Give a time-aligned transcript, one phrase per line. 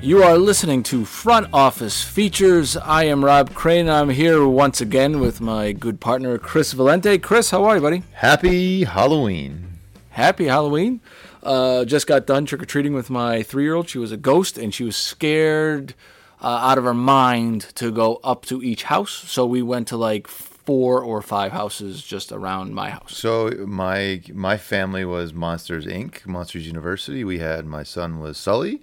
[0.00, 2.76] You are listening to Front Office Features.
[2.76, 3.90] I am Rob Crane.
[3.90, 7.20] I'm here once again with my good partner, Chris Valente.
[7.20, 8.04] Chris, how are you, buddy?
[8.12, 9.80] Happy Halloween.
[10.10, 11.00] Happy Halloween.
[11.42, 13.88] Uh, just got done trick or treating with my three year old.
[13.88, 15.94] She was a ghost and she was scared
[16.40, 19.10] uh, out of her mind to go up to each house.
[19.10, 23.16] So we went to like four or five houses just around my house.
[23.16, 27.24] So my my family was Monsters Inc., Monsters University.
[27.24, 28.80] We had my son was Sully,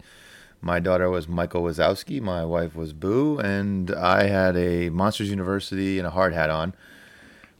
[0.65, 5.99] my daughter was Michael Wazowski, my wife was Boo, and I had a Monsters University
[5.99, 6.73] and a hard hat on.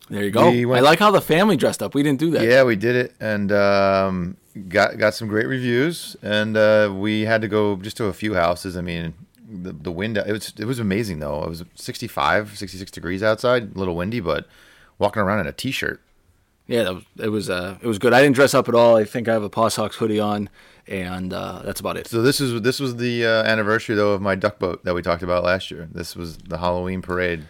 [0.10, 0.50] There you go.
[0.50, 1.94] We went- I like how the family dressed up.
[1.94, 2.44] We didn't do that.
[2.44, 4.38] Yeah, we did it, and um,
[4.70, 6.16] got got some great reviews.
[6.24, 8.76] And uh, we had to go just to a few houses.
[8.76, 9.14] I mean,
[9.48, 11.44] the the wind it was it was amazing though.
[11.44, 14.48] It was 65, 66 degrees outside, a little windy, but
[14.98, 16.02] walking around in a t-shirt.
[16.68, 18.14] Yeah, that was, it was uh, it was good.
[18.14, 18.96] I didn't dress up at all.
[18.96, 20.50] I think I have a Paw Sox hoodie on,
[20.88, 22.08] and uh, that's about it.
[22.08, 25.02] So this is this was the uh, anniversary though of my duck boat that we
[25.02, 25.88] talked about last year.
[25.92, 27.46] This was the Halloween parade.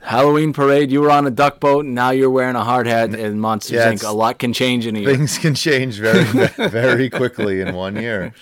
[0.00, 0.90] Halloween parade.
[0.90, 3.76] You were on a duck boat, and now you're wearing a hard hat and Monsters
[3.76, 4.06] Yeah, Inc.
[4.06, 5.16] A lot can change in a year.
[5.16, 6.24] Things can change very
[6.68, 8.34] very quickly in one year.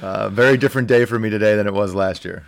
[0.00, 2.44] Uh, very different day for me today than it was last year.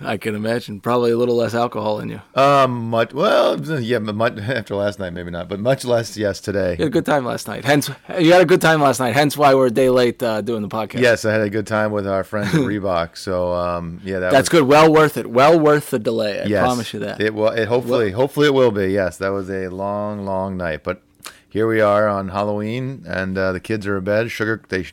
[0.00, 0.80] I can imagine.
[0.80, 2.20] Probably a little less alcohol in you.
[2.34, 6.16] Um, much well, yeah, much after last night, maybe not, but much less.
[6.16, 6.72] Yes, today.
[6.72, 7.64] You had a good time last night.
[7.64, 9.14] Hence, you had a good time last night.
[9.14, 11.00] Hence, why we're a day late uh, doing the podcast.
[11.00, 13.16] Yes, I had a good time with our friends at Reebok.
[13.16, 14.68] So um, yeah, that that's was, good.
[14.68, 15.30] Well worth it.
[15.30, 16.40] Well worth the delay.
[16.42, 17.20] I Yes, promise you that.
[17.20, 17.48] It will.
[17.48, 18.88] It hopefully, hopefully it will be.
[18.88, 21.02] Yes, that was a long, long night, but
[21.48, 24.30] here we are on Halloween, and uh, the kids are in bed.
[24.30, 24.86] Sugar, they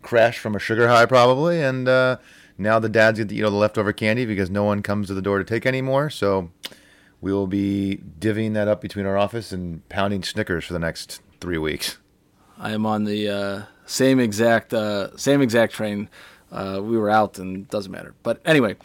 [0.00, 2.16] crashed from a sugar high probably, and uh,
[2.58, 5.14] now the dads get to eat all the leftover candy because no one comes to
[5.14, 6.10] the door to take anymore.
[6.10, 6.50] So
[7.20, 11.20] we will be divvying that up between our office and pounding Snickers for the next
[11.40, 11.98] three weeks.
[12.58, 16.08] I am on the uh, same exact uh, same exact train.
[16.50, 18.14] Uh, we were out, and doesn't matter.
[18.22, 18.76] But anyway,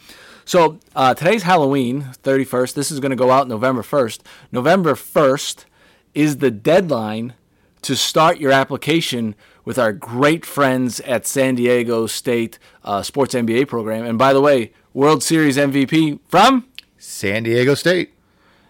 [0.44, 2.74] so uh, today's Halloween, thirty first.
[2.74, 4.26] This is going to go out November first.
[4.50, 5.66] November first
[6.14, 7.34] is the deadline
[7.82, 9.34] to start your application
[9.64, 14.04] with our great friends at San Diego State uh, Sports MBA program.
[14.04, 16.66] And by the way, World Series MVP from
[16.98, 18.12] San Diego State.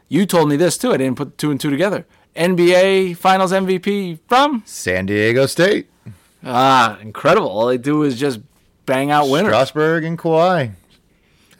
[0.08, 0.92] you told me this too.
[0.92, 2.06] I didn't put two and two together.
[2.36, 5.88] NBA Finals MVP from San Diego State.
[6.44, 7.48] Ah, incredible!
[7.48, 8.40] All they do is just
[8.86, 9.50] bang out winners.
[9.50, 10.72] Strasburg and Kawhi.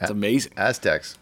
[0.01, 0.51] It's amazing.
[0.57, 1.17] Aztecs.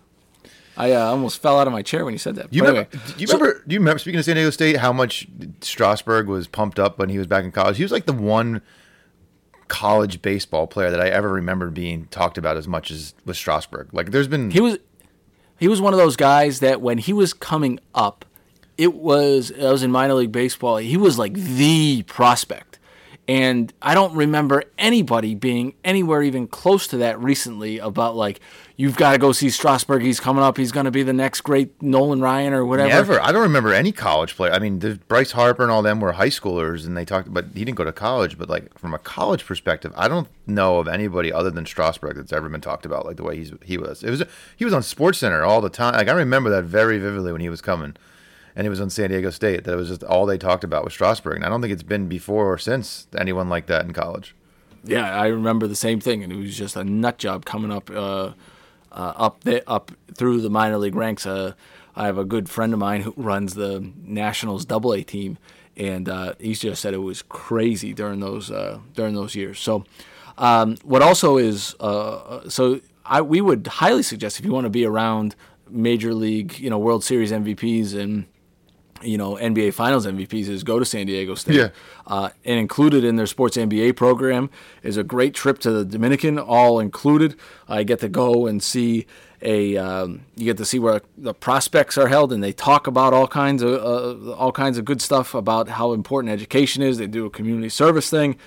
[0.78, 2.54] I uh, almost fell out of my chair when you said that.
[2.54, 2.88] You remember?
[2.92, 3.64] anyway, do you so- remember?
[3.68, 4.00] Do you remember?
[4.00, 5.28] Speaking of San Diego State, how much
[5.62, 7.78] Strasburg was pumped up when he was back in college?
[7.78, 8.62] He was like the one
[9.68, 13.94] college baseball player that I ever remember being talked about as much as was Strasburg.
[13.94, 14.78] Like, there's been he was
[15.60, 18.26] he was one of those guys that when he was coming up,
[18.78, 20.78] it was I was in minor league baseball.
[20.78, 22.71] He was like the prospect,
[23.28, 27.78] and I don't remember anybody being anywhere even close to that recently.
[27.78, 28.42] About like
[28.76, 30.02] you've got to go see Strasburg.
[30.02, 30.58] He's coming up.
[30.58, 32.90] He's going to be the next great Nolan Ryan or whatever.
[32.90, 33.22] never.
[33.22, 34.52] I don't remember any college player.
[34.52, 37.46] I mean, the, Bryce Harper and all them were high schoolers, and they talked, but
[37.54, 38.38] he didn't go to college.
[38.38, 42.34] But like from a college perspective, I don't know of anybody other than Strasburg that's
[42.34, 44.04] ever been talked about like the way he's he was.
[44.04, 44.24] It was
[44.58, 45.94] he was on Sports Center all the time.
[45.94, 47.96] Like I remember that very vividly when he was coming.
[48.56, 49.64] And it was on San Diego State.
[49.64, 51.38] That it was just all they talked about was Strasburg.
[51.38, 54.36] And I don't think it's been before or since anyone like that in college.
[54.84, 57.90] Yeah, I remember the same thing, and it was just a nut job coming up,
[57.92, 58.32] uh,
[58.92, 61.26] uh, up the, up through the minor league ranks.
[61.26, 61.54] Uh,
[61.96, 65.38] I have a good friend of mine who runs the Nationals Double A team,
[65.78, 69.60] and uh, he just said it was crazy during those uh, during those years.
[69.60, 69.86] So,
[70.38, 74.72] um, what also is uh, so I we would highly suggest if you want to
[74.72, 75.36] be around
[75.70, 78.26] major league, you know, World Series MVPs and
[79.04, 81.56] you know NBA Finals MVPs is go to San Diego State.
[81.56, 81.70] Yeah.
[82.08, 84.50] Uh, and included in their sports MBA program
[84.84, 87.36] is a great trip to the Dominican, all included.
[87.68, 89.06] I get to go and see
[89.42, 93.14] a um, you get to see where the prospects are held, and they talk about
[93.14, 96.98] all kinds of uh, all kinds of good stuff about how important education is.
[96.98, 98.38] They do a community service thing,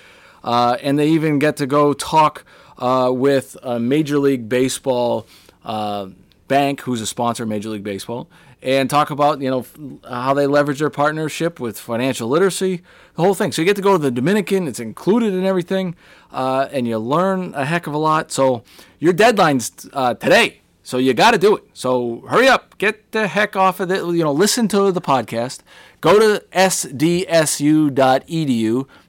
[0.43, 2.45] uh, and they even get to go talk
[2.77, 5.27] uh, with a Major League Baseball
[5.63, 6.09] uh,
[6.47, 8.29] bank, who's a sponsor of Major League Baseball,
[8.61, 9.65] and talk about you know
[10.09, 12.81] how they leverage their partnership with financial literacy,
[13.15, 13.51] the whole thing.
[13.51, 15.95] So you get to go to the Dominican; it's included in everything,
[16.31, 18.31] uh, and you learn a heck of a lot.
[18.31, 18.63] So
[18.99, 20.61] your deadline's uh, today.
[20.83, 21.63] So you got to do it.
[21.73, 24.03] So hurry up, get the heck off of it.
[24.03, 25.61] You know, listen to the podcast.
[25.99, 27.87] Go to sdsu.edu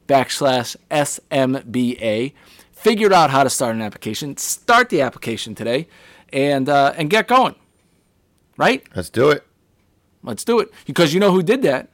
[0.09, 2.33] backslash smba.
[2.73, 4.37] Figure out how to start an application.
[4.39, 5.89] Start the application today,
[6.33, 7.57] and uh, and get going.
[8.57, 8.85] Right?
[8.95, 9.45] Let's do it.
[10.23, 10.73] Let's do it.
[10.87, 11.89] Because you know who did that?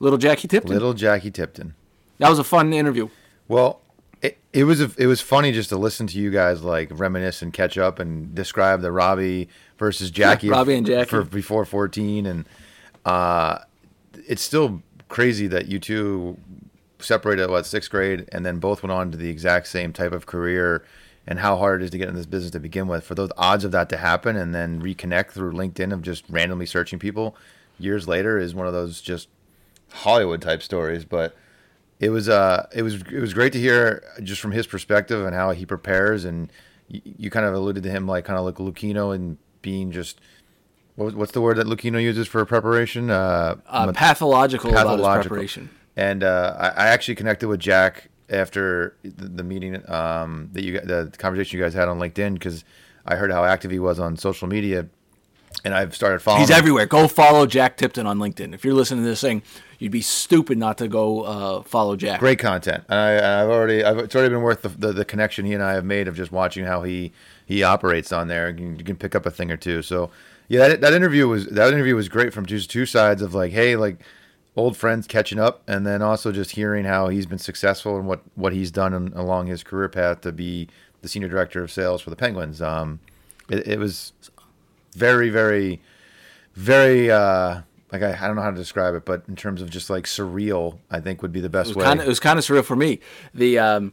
[0.00, 0.72] Little Jackie Tipton.
[0.72, 1.74] Little Jackie Tipton.
[2.18, 3.08] That was a fun interview.
[3.48, 3.80] Well,
[4.22, 7.42] it, it was a, it was funny just to listen to you guys like reminisce
[7.42, 9.48] and catch up and describe the Robbie
[9.78, 11.10] versus Jackie, Robbie and Jackie.
[11.10, 12.44] for before fourteen, and
[13.04, 13.58] uh,
[14.26, 16.38] it's still crazy that you two
[16.98, 20.12] separated at what sixth grade and then both went on to the exact same type
[20.12, 20.84] of career
[21.26, 23.04] and how hard it is to get in this business to begin with.
[23.04, 26.66] For those odds of that to happen and then reconnect through LinkedIn of just randomly
[26.66, 27.36] searching people
[27.78, 29.28] years later is one of those just
[29.92, 31.34] Hollywood type stories, but
[32.00, 35.34] it was uh it was it was great to hear just from his perspective and
[35.34, 36.50] how he prepares and
[36.88, 40.20] you, you kind of alluded to him like kind of like Lucchino and being just
[40.96, 45.28] what, what's the word that Lucchino uses for preparation uh, Uh, pathological, pathological.
[45.30, 45.70] preparation.
[45.96, 50.80] and uh, I, I actually connected with Jack after the, the meeting um, that you
[50.80, 52.64] the conversation you guys had on LinkedIn because
[53.06, 54.86] I heard how active he was on social media
[55.64, 56.56] and I've started following He's him.
[56.56, 56.86] everywhere.
[56.86, 58.54] Go follow Jack Tipton on LinkedIn.
[58.54, 59.42] If you're listening to this thing,
[59.78, 62.18] you'd be stupid not to go uh, follow Jack.
[62.20, 62.84] great content.
[62.88, 65.62] And I, I've already, I've, it's already been worth the, the, the connection he and
[65.62, 67.12] I have made of just watching how he
[67.46, 68.48] he operates on there.
[68.48, 69.82] You can, you can pick up a thing or two.
[69.82, 70.10] So
[70.48, 73.52] yeah, that, that interview was that interview was great from just two sides of like,
[73.52, 74.00] hey, like
[74.56, 78.20] old friends catching up, and then also just hearing how he's been successful and what
[78.34, 80.68] what he's done in, along his career path to be
[81.02, 82.62] the senior director of sales for the Penguins.
[82.62, 83.00] Um,
[83.50, 84.12] it, it was
[84.94, 85.80] very, very,
[86.54, 87.10] very.
[87.10, 87.62] Uh,
[87.92, 90.04] like I, I don't know how to describe it, but in terms of just like
[90.04, 91.84] surreal, I think would be the best It way.
[91.84, 92.98] kind of it was kind of surreal for me.
[93.34, 93.92] The um,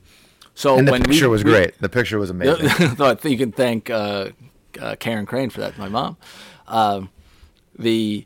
[0.55, 1.77] so And the when picture we, was we- great.
[1.79, 2.67] The picture was amazing.
[2.99, 4.29] I think you can thank uh,
[4.79, 5.77] uh, Karen Crane for that.
[5.77, 6.17] My mom.
[6.67, 7.09] Um,
[7.77, 8.25] the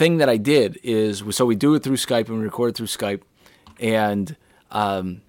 [0.00, 2.76] thing that I did is so we do it through Skype and we record it
[2.78, 3.20] through Skype,
[3.78, 4.34] and
[4.70, 5.20] um,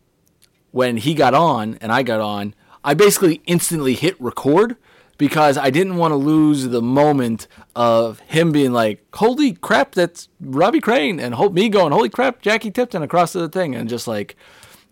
[0.71, 4.77] when he got on and I got on, I basically instantly hit record
[5.17, 10.29] because I didn't want to lose the moment of him being like, "Holy crap, that's
[10.39, 14.37] Robbie Crane," and me going, "Holy crap, Jackie Tipton" across the thing, and just like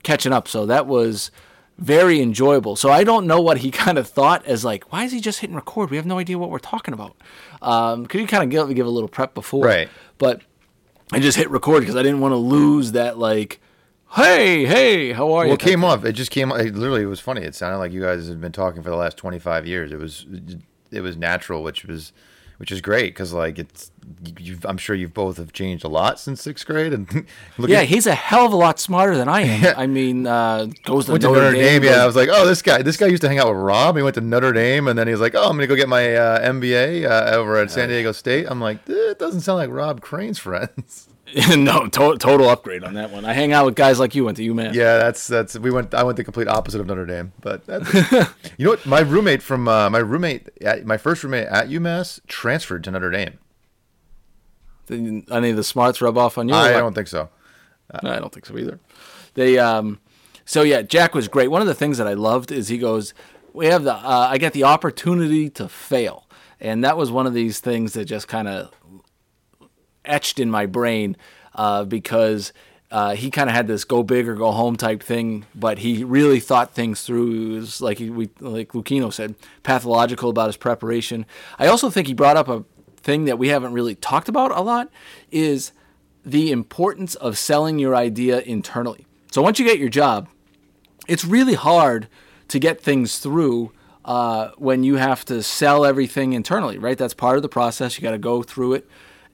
[0.04, 0.50] catching up.
[0.50, 1.32] So that was
[1.80, 2.76] very enjoyable.
[2.76, 5.40] So I don't know what he kind of thought as like, why is he just
[5.40, 5.90] hitting record?
[5.90, 7.16] We have no idea what we're talking about.
[7.62, 9.66] Um, could you kind of give, give a little prep before?
[9.66, 9.90] Right.
[10.18, 10.42] But
[11.12, 13.60] I just hit record because I didn't want to lose that like,
[14.14, 15.50] hey, hey, how are you?
[15.50, 16.06] well, it came off.
[16.06, 16.52] It just came.
[16.52, 17.42] Up it literally, it was funny.
[17.42, 19.92] It sounded like you guys had been talking for the last twenty five years.
[19.92, 20.28] It was,
[20.92, 22.12] it was natural, which was,
[22.60, 23.92] which is great because like it's.
[24.40, 27.08] You've, I'm sure you've both have changed a lot since sixth grade, and
[27.60, 29.76] look Yeah, he's a hell of a lot smarter than I am.
[29.78, 31.84] I mean, uh, goes to went to Notre, Notre Dame.
[31.84, 33.58] Yeah, goes- I was like, oh, this guy, this guy used to hang out with
[33.58, 33.96] Rob.
[33.98, 35.90] He went to Notre Dame, and then he was like, oh, I'm gonna go get
[35.90, 38.46] my uh, MBA uh, over at San Diego State.
[38.50, 41.09] I'm like, it doesn't sound like Rob Crane's friends.
[41.56, 43.26] no, to- total upgrade on that one.
[43.26, 44.74] I hang out with guys like you went to UMass.
[44.74, 45.94] Yeah, that's that's we went.
[45.94, 47.64] I went the complete opposite of Notre Dame, but
[48.58, 48.86] you know what?
[48.86, 53.12] My roommate from uh, my roommate, at, my first roommate at UMass, transferred to Notre
[53.12, 53.38] Dame.
[54.88, 56.56] Did any of the smarts rub off on you?
[56.56, 56.80] I what?
[56.80, 57.30] don't think so.
[57.92, 58.80] I don't think so either.
[59.34, 60.00] They um,
[60.46, 61.50] so yeah, Jack was great.
[61.50, 63.14] One of the things that I loved is he goes,
[63.54, 66.28] "We have the uh, I get the opportunity to fail,"
[66.60, 68.72] and that was one of these things that just kind of
[70.10, 71.16] etched in my brain
[71.56, 72.52] uh, because
[72.92, 76.04] uh, he kind of had this go big or go home type thing, but he
[76.04, 77.56] really thought things through.
[77.56, 81.26] It was like he, we like Lucchino said, pathological about his preparation.
[81.60, 82.66] I also think he brought up a
[82.98, 84.90] thing that we haven't really talked about a lot
[85.32, 85.72] is
[86.26, 89.06] the importance of selling your idea internally.
[89.32, 90.28] So once you get your job,
[91.08, 92.08] it's really hard
[92.50, 93.72] to get things through
[94.06, 96.98] uh, when you have to sell everything internally, right?
[96.98, 97.98] That's part of the process.
[97.98, 98.90] You got to go through it,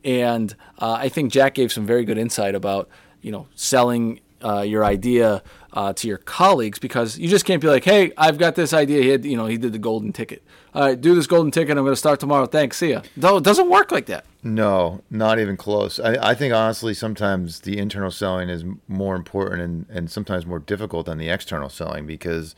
[0.05, 2.87] and uh, I think Jack gave some very good insight about
[3.21, 5.41] you know selling uh, your idea
[5.73, 9.01] uh, to your colleagues because you just can't be like, hey, I've got this idea.
[9.01, 10.43] He had, you know, he did the golden ticket.
[10.73, 11.77] All right, do this golden ticket.
[11.77, 12.45] I'm going to start tomorrow.
[12.45, 12.77] Thanks.
[12.77, 13.01] See ya.
[13.15, 14.25] No, it doesn't work like that.
[14.43, 15.99] No, not even close.
[15.99, 20.59] I, I think honestly, sometimes the internal selling is more important and, and sometimes more
[20.59, 22.55] difficult than the external selling because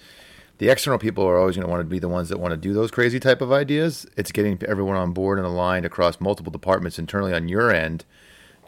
[0.58, 2.58] the external people are always going to want to be the ones that want to
[2.58, 4.08] do those crazy type of ideas.
[4.18, 8.06] It's getting everyone on board and aligned across multiple departments internally on your end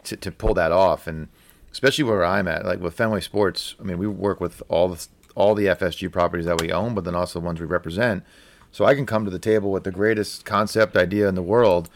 [0.04, 1.06] to, to pull that off.
[1.06, 1.28] And
[1.72, 5.06] especially where I'm at, like with Fenway Sports, I mean, we work with all the
[5.36, 8.24] all the FSG properties that we own, but then also the ones we represent.
[8.72, 11.88] So I can come to the table with the greatest concept idea in the world.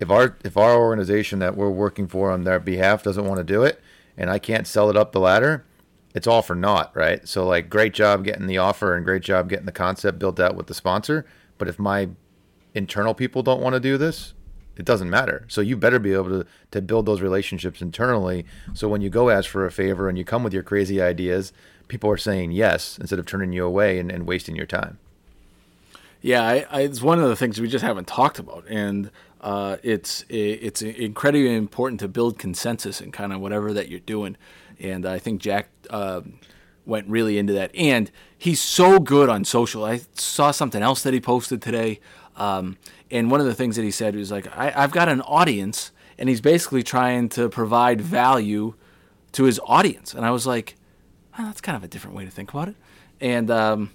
[0.00, 3.44] If our if our organization that we're working for on their behalf doesn't want to
[3.44, 3.80] do it,
[4.16, 5.64] and I can't sell it up the ladder,
[6.16, 7.28] it's all for naught, right?
[7.28, 10.56] So like, great job getting the offer and great job getting the concept built out
[10.56, 11.26] with the sponsor.
[11.58, 12.08] But if my
[12.72, 14.32] internal people don't want to do this,
[14.78, 15.44] it doesn't matter.
[15.48, 18.46] So you better be able to, to build those relationships internally.
[18.72, 21.52] So when you go ask for a favor and you come with your crazy ideas,
[21.86, 24.98] people are saying yes instead of turning you away and, and wasting your time.
[26.22, 29.10] Yeah, I, I, it's one of the things we just haven't talked about, and
[29.42, 34.36] uh, it's it's incredibly important to build consensus in kind of whatever that you're doing.
[34.80, 36.22] And I think Jack uh,
[36.84, 39.84] went really into that, and he's so good on social.
[39.84, 42.00] I saw something else that he posted today.
[42.36, 42.76] Um,
[43.10, 45.92] and one of the things that he said was like, I, have got an audience,
[46.18, 48.74] and he's basically trying to provide value
[49.32, 50.14] to his audience.
[50.14, 50.76] And I was like,
[51.38, 52.76] oh, that's kind of a different way to think about it.
[53.20, 53.90] And um,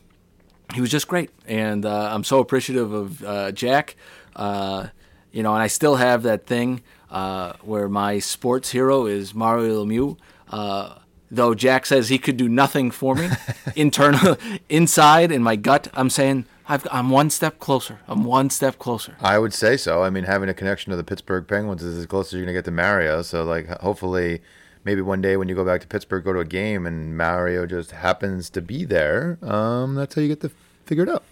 [0.73, 3.95] he was just great, and uh, I'm so appreciative of uh, Jack.
[4.35, 4.87] Uh,
[5.31, 9.85] you know, and I still have that thing uh, where my sports hero is Mario
[9.85, 10.17] Lemieux.
[10.51, 10.99] Uh,
[11.31, 13.29] though Jack says he could do nothing for me,
[13.75, 14.37] internal,
[14.69, 17.99] inside in my gut, I'm saying I've, I'm one step closer.
[18.07, 19.15] I'm one step closer.
[19.21, 20.03] I would say so.
[20.03, 22.53] I mean, having a connection to the Pittsburgh Penguins is as close as you're gonna
[22.53, 23.21] get to Mario.
[23.21, 24.41] So, like, hopefully,
[24.83, 27.65] maybe one day when you go back to Pittsburgh, go to a game, and Mario
[27.65, 29.37] just happens to be there.
[29.41, 30.51] Um, that's how you get to
[30.85, 31.23] figure it out.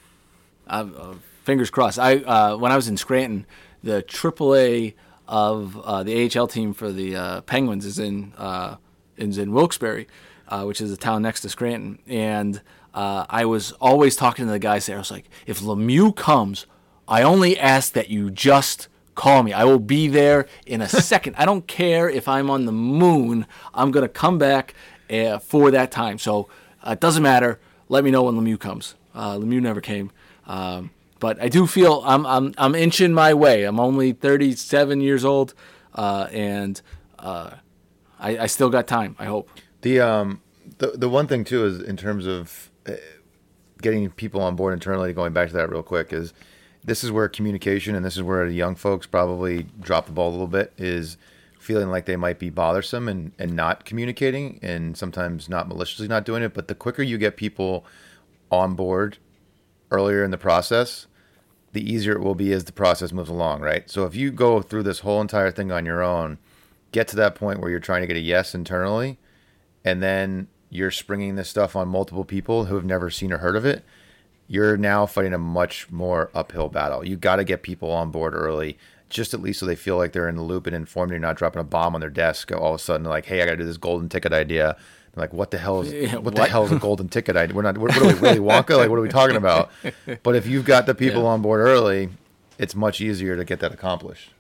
[0.68, 2.00] Uh, uh, fingers crossed.
[2.00, 3.46] I uh, when I was in Scranton,
[3.84, 4.94] the AAA
[5.28, 8.76] of uh, the AHL team for the uh, Penguins is in uh,
[9.20, 10.06] is in Wilkes-Barre,
[10.64, 12.62] which is a town next to Scranton, and
[12.94, 14.96] uh, I was always talking to the guys there.
[14.96, 16.66] I was like, if Lemieux comes,
[17.08, 19.54] I only ask that you just call me.
[19.54, 21.36] I will be there in a second.
[21.38, 23.46] I don't care if I'm on the moon.
[23.74, 24.74] I'm going to come back
[25.10, 26.18] uh, for that time.
[26.18, 26.50] So
[26.86, 27.60] uh, it doesn't matter.
[27.90, 28.96] Let me know when Lemieux comes.
[29.14, 30.12] Uh, Lemieux never came.
[30.48, 33.66] Um, but I do feel I'm, I'm, I'm inching my way.
[33.66, 35.54] I'm only 37 years old,
[35.94, 36.82] uh, and
[37.18, 37.52] uh,
[38.20, 39.50] I, I still got time, I hope.
[39.82, 40.42] The, um,
[40.78, 42.70] the, the one thing, too, is in terms of
[43.82, 46.34] getting people on board internally, going back to that real quick, is
[46.84, 50.32] this is where communication and this is where young folks probably drop the ball a
[50.32, 51.18] little bit is
[51.60, 56.26] feeling like they might be bothersome and, and not communicating and sometimes not maliciously not
[56.26, 56.54] doing it.
[56.54, 57.86] But the quicker you get people
[58.50, 59.18] on board
[59.92, 61.06] earlier in the process,
[61.74, 63.90] the easier it will be as the process moves along, right?
[63.90, 66.38] So if you go through this whole entire thing on your own,
[66.92, 69.18] get to that point where you're trying to get a yes internally,
[69.84, 73.56] and then you're springing this stuff on multiple people who have never seen or heard
[73.56, 73.84] of it,
[74.48, 77.06] you're now fighting a much more uphill battle.
[77.06, 78.78] You got to get people on board early,
[79.10, 81.12] just at least so they feel like they're in the loop and informed.
[81.12, 83.46] You're not dropping a bomb on their desk all of a sudden, like, "Hey, I
[83.46, 84.76] got to do this golden ticket idea."
[85.14, 87.36] They're like, "What the hell is yeah, what, what, the hell is a golden ticket
[87.36, 87.56] idea?
[87.56, 87.78] We're not.
[87.78, 88.78] What, what are we really Wonka?
[88.78, 89.72] Like, what are we talking about?"
[90.24, 91.30] But if you've got the people yeah.
[91.30, 92.10] on board early,
[92.58, 94.32] it's much easier to get that accomplished.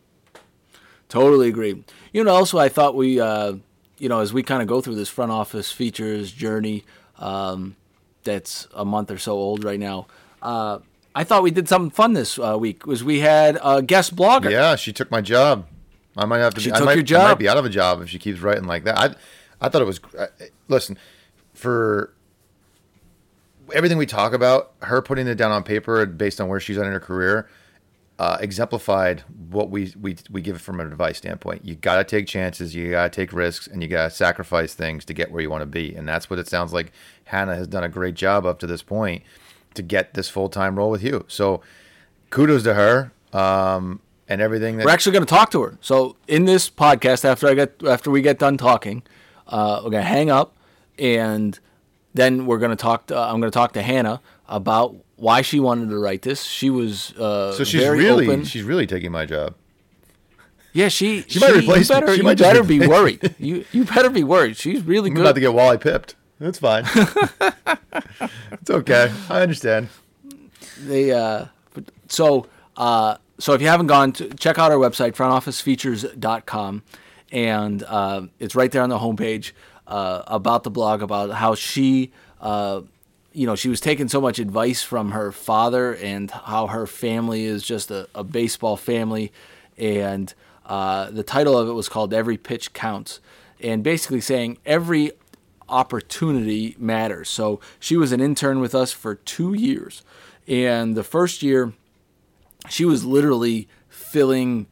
[1.09, 1.83] Totally agree.
[2.13, 3.19] You know, also I thought we.
[3.19, 3.55] Uh,
[3.99, 6.85] you know, as we kind of go through this front office features journey,
[7.17, 7.75] um,
[8.23, 10.07] that's a month or so old right now.
[10.41, 10.79] Uh,
[11.13, 12.85] I thought we did something fun this uh, week.
[12.85, 14.49] Was we had a guest blogger?
[14.49, 15.67] Yeah, she took my job.
[16.15, 16.61] I might have to.
[16.61, 17.21] She be, took I might, your job.
[17.21, 18.97] I might be out of a job if she keeps writing like that.
[18.97, 19.15] I,
[19.65, 19.99] I thought it was.
[20.17, 20.27] Uh,
[20.69, 20.97] listen,
[21.53, 22.13] for
[23.73, 26.85] everything we talk about, her putting it down on paper based on where she's at
[26.85, 27.49] in her career,
[28.19, 31.63] uh, exemplified what we, we we give it from an advice standpoint.
[31.65, 34.73] You got to take chances, you got to take risks, and you got to sacrifice
[34.73, 35.95] things to get where you want to be.
[35.95, 36.91] And that's what it sounds like
[37.23, 39.23] Hannah has done a great job up to this point
[39.73, 41.23] to get this full time role with you.
[41.27, 41.61] So
[42.29, 43.11] kudos to her.
[43.31, 44.77] Um, and everything.
[44.77, 45.77] That- we're actually going to talk to her.
[45.81, 49.01] So in this podcast, after I get after we get done talking,
[49.47, 50.55] uh, we're going to hang up,
[50.97, 51.59] and
[52.13, 53.07] then we're going to talk.
[53.07, 56.43] To, uh, I'm going to talk to Hannah about why she wanted to write this.
[56.43, 58.45] She was uh, so she's really open.
[58.45, 59.55] she's really taking my job.
[60.73, 62.11] Yeah, she she, she might replace you better.
[62.11, 63.35] She you might better be worried.
[63.39, 64.57] You you better be worried.
[64.57, 65.21] She's really I'm good.
[65.21, 66.15] about to get Wally pipped.
[66.39, 66.85] That's fine.
[68.51, 69.11] it's okay.
[69.29, 69.89] I understand.
[70.79, 71.45] They uh,
[72.07, 72.47] so
[72.77, 76.83] uh, so if you haven't gone to check out our website frontofficefeatures.com
[77.31, 79.51] and uh, it's right there on the homepage.
[79.89, 82.81] uh, about the blog about how she, uh,
[83.39, 87.45] you know, she was taking so much advice from her father and how her family
[87.45, 89.31] is just a, a baseball family.
[89.77, 90.33] And
[90.65, 93.21] uh, the title of it was called Every Pitch Counts.
[93.61, 95.13] And basically saying every
[95.69, 97.29] opportunity matters.
[97.29, 100.03] So she was an intern with us for two years.
[100.45, 101.71] And the first year,
[102.67, 104.67] she was literally filling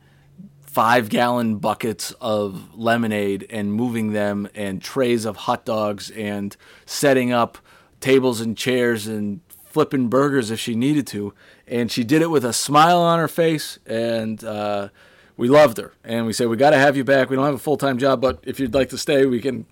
[0.59, 7.31] five gallon buckets of lemonade and moving them and trays of hot dogs and setting
[7.31, 7.59] up
[7.99, 11.33] tables and chairs and flipping burgers if she needed to.
[11.67, 13.79] And she did it with a smile on her face.
[13.85, 14.89] And uh,
[15.35, 15.93] we loved her.
[16.03, 17.29] And we said, We got to have you back.
[17.29, 19.65] We don't have a full time job, but if you'd like to stay, we can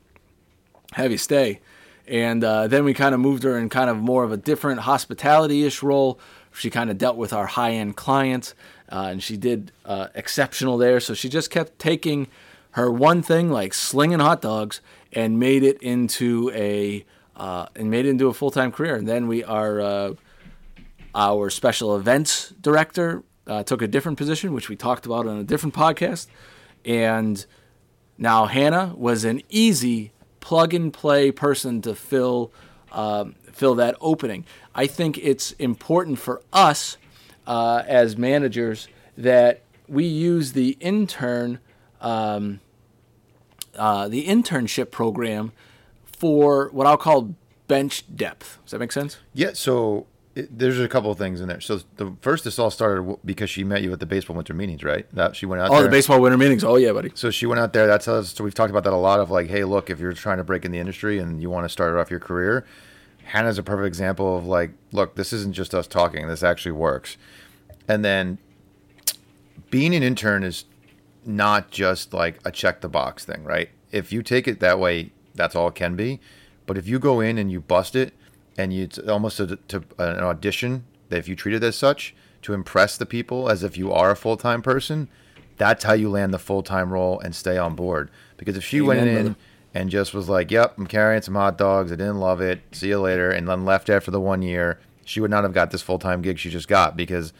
[0.93, 1.59] have you stay.
[2.07, 4.81] And uh, then we kind of moved her in kind of more of a different
[4.81, 6.19] hospitality ish role.
[6.53, 8.53] She kind of dealt with our high end clients
[8.89, 10.99] uh, and she did uh, exceptional there.
[10.99, 12.27] So she just kept taking
[12.71, 14.81] her one thing, like slinging hot dogs,
[15.13, 17.05] and made it into a
[17.35, 18.95] uh, and made it into a full time career.
[18.95, 20.13] And then we are uh,
[21.13, 25.43] our special events director uh, took a different position, which we talked about on a
[25.43, 26.27] different podcast,
[26.83, 27.45] and
[28.17, 32.51] now Hannah was an easy plug and play person to fill
[32.91, 34.45] um, fill that opening.
[34.73, 36.97] I think it's important for us
[37.47, 38.87] uh, as managers
[39.17, 41.59] that we use the intern
[42.01, 42.61] um,
[43.75, 45.51] uh, the internship program
[46.25, 47.35] for what I'll call
[47.67, 48.57] bench depth.
[48.63, 49.17] Does that make sense?
[49.33, 49.51] Yeah.
[49.53, 51.61] So it, there's a couple of things in there.
[51.61, 54.83] So the first, this all started because she met you at the baseball winter meetings,
[54.83, 55.05] right?
[55.13, 55.69] That she went out.
[55.69, 56.63] Oh, the baseball winter meetings.
[56.63, 57.11] Oh yeah, buddy.
[57.13, 57.85] So she went out there.
[57.85, 58.33] That's us.
[58.33, 59.19] So we've talked about that a lot.
[59.19, 61.65] Of like, hey, look, if you're trying to break in the industry and you want
[61.65, 62.65] to start off your career,
[63.25, 66.27] Hannah's a perfect example of like, look, this isn't just us talking.
[66.27, 67.17] This actually works.
[67.87, 68.39] And then
[69.69, 70.65] being an intern is
[71.23, 73.69] not just like a check the box thing, right?
[73.91, 76.19] If you take it that way, that's all it can be.
[76.65, 78.13] But if you go in and you bust it,
[78.57, 82.15] and you it's almost a, to an audition that if you treat it as such
[82.41, 85.07] to impress the people as if you are a full time person,
[85.57, 88.09] that's how you land the full time role and stay on board.
[88.37, 89.35] Because if she Amen, went in brother.
[89.73, 91.91] and just was like, "Yep, I'm carrying some hot dogs.
[91.91, 92.61] I didn't love it.
[92.71, 95.71] See you later," and then left after the one year, she would not have got
[95.71, 97.33] this full time gig she just got because,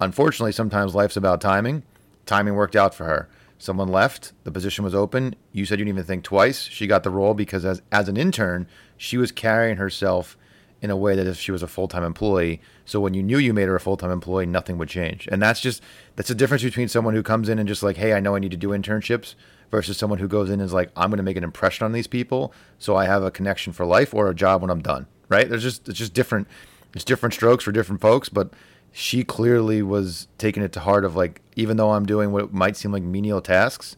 [0.00, 1.82] unfortunately, sometimes life's about timing.
[2.26, 3.28] Timing worked out for her.
[3.58, 5.36] Someone left, the position was open.
[5.52, 6.64] You said you didn't even think twice.
[6.64, 10.36] She got the role because as as an intern, she was carrying herself
[10.84, 12.60] in a way that if she was a full time employee.
[12.84, 15.26] So when you knew you made her a full time employee, nothing would change.
[15.32, 15.82] And that's just
[16.14, 18.38] that's the difference between someone who comes in and just like, hey, I know I
[18.38, 19.34] need to do internships
[19.70, 21.92] versus someone who goes in and is like, I'm going to make an impression on
[21.92, 25.06] these people, so I have a connection for life or a job when I'm done.
[25.30, 25.48] Right?
[25.48, 26.48] There's just it's just different.
[26.94, 28.52] It's different strokes for different folks, but
[28.96, 32.76] she clearly was taking it to heart of like, even though I'm doing what might
[32.76, 33.96] seem like menial tasks,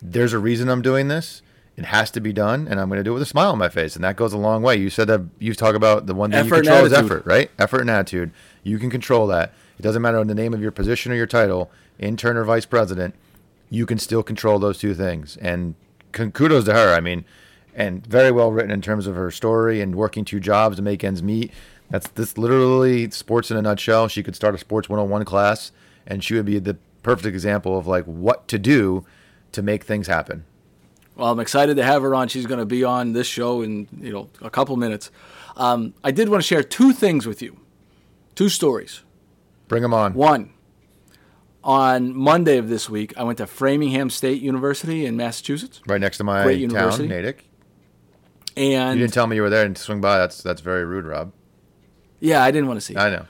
[0.00, 1.42] there's a reason I'm doing this.
[1.76, 3.58] It has to be done, and I'm going to do it with a smile on
[3.58, 4.76] my face, and that goes a long way.
[4.76, 7.50] You said that you talk about the one thing Effort you control is effort, right?
[7.58, 8.30] Effort and attitude.
[8.62, 9.52] You can control that.
[9.78, 13.14] It doesn't matter the name of your position or your title, intern or vice president.
[13.68, 15.74] You can still control those two things, and
[16.12, 16.94] kudos to her.
[16.94, 17.26] I mean,
[17.74, 21.04] and very well written in terms of her story and working two jobs to make
[21.04, 21.52] ends meet.
[21.90, 24.08] That's this literally sports in a nutshell.
[24.08, 25.72] She could start a sports 101 class,
[26.06, 29.04] and she would be the perfect example of like what to do
[29.52, 30.44] to make things happen.
[31.14, 32.28] Well, I'm excited to have her on.
[32.28, 35.10] She's going to be on this show in you know a couple minutes.
[35.56, 37.58] Um, I did want to share two things with you,
[38.34, 39.02] two stories.
[39.68, 40.12] Bring them on.
[40.14, 40.50] One,
[41.64, 46.18] on Monday of this week, I went to Framingham State University in Massachusetts, Right next
[46.18, 47.08] to my Great town, university.
[47.08, 47.44] Natick.
[48.56, 50.18] and You didn't tell me you were there and swing by.
[50.18, 51.32] That's that's very rude, Rob.
[52.20, 52.94] Yeah, I didn't want to see.
[52.94, 52.98] it.
[52.98, 53.26] I know.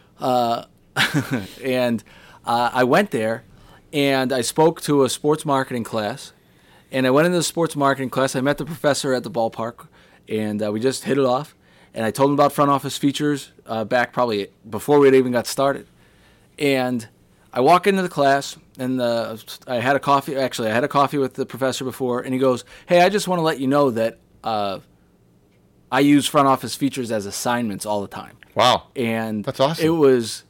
[1.63, 2.03] and
[2.45, 3.45] uh, I went there
[3.93, 6.33] and I spoke to a sports marketing class.
[6.93, 8.37] And I went into the sports marketing class.
[8.37, 9.89] I met the professor at the ballpark,
[10.29, 11.55] and uh, we just hit it off.
[11.93, 15.33] And I told him about front office features uh, back probably before we had even
[15.33, 15.87] got started.
[16.59, 17.09] And
[17.53, 20.37] I walk into the class, and uh, I had a coffee.
[20.37, 23.27] Actually, I had a coffee with the professor before, and he goes, "Hey, I just
[23.27, 24.81] want to let you know that uh,
[25.91, 28.85] I use front office features as assignments all the time." Wow.
[28.97, 29.85] and That's awesome.
[29.85, 30.43] It was,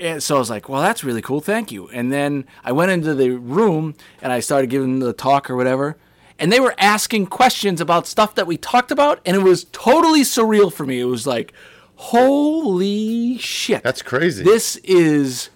[0.00, 2.92] and so I was like, "Well, that's really cool, thank you." And then I went
[2.92, 5.96] into the room and I started giving the talk or whatever,
[6.38, 10.22] and they were asking questions about stuff that we talked about, and it was totally
[10.22, 11.00] surreal for me.
[11.00, 11.52] It was like,
[11.96, 14.44] "Holy shit!" That's crazy.
[14.44, 15.50] This is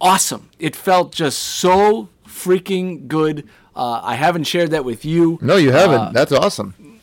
[0.00, 0.50] awesome.
[0.58, 3.48] It felt just so freaking good.
[3.74, 6.00] Uh, I haven't shared that with you no, you haven't.
[6.00, 7.00] Uh, That's awesome.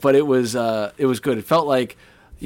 [0.00, 1.38] but it was uh, it was good.
[1.38, 1.96] It felt like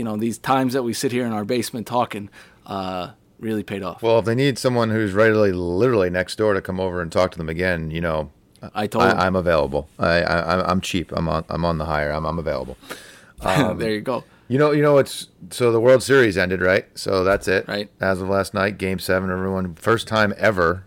[0.01, 2.31] you know these times that we sit here in our basement talking
[2.65, 4.03] uh, really paid off.
[4.03, 7.33] Well, if they need someone who's readily, literally next door to come over and talk
[7.33, 8.31] to them again, you know,
[8.75, 9.05] I told.
[9.05, 9.91] I, I'm available.
[9.99, 11.13] I, I I'm- I'm cheap.
[11.13, 12.11] I'm on I'm on the hire.
[12.13, 12.79] I'm I'm available.
[13.43, 14.25] there you go.
[14.49, 16.87] You know, you know it's so the World Series ended, right?
[16.99, 17.69] So that's it.
[17.69, 17.91] Right.
[18.01, 19.31] As of last night, Game Seven.
[19.31, 20.87] Everyone, first time ever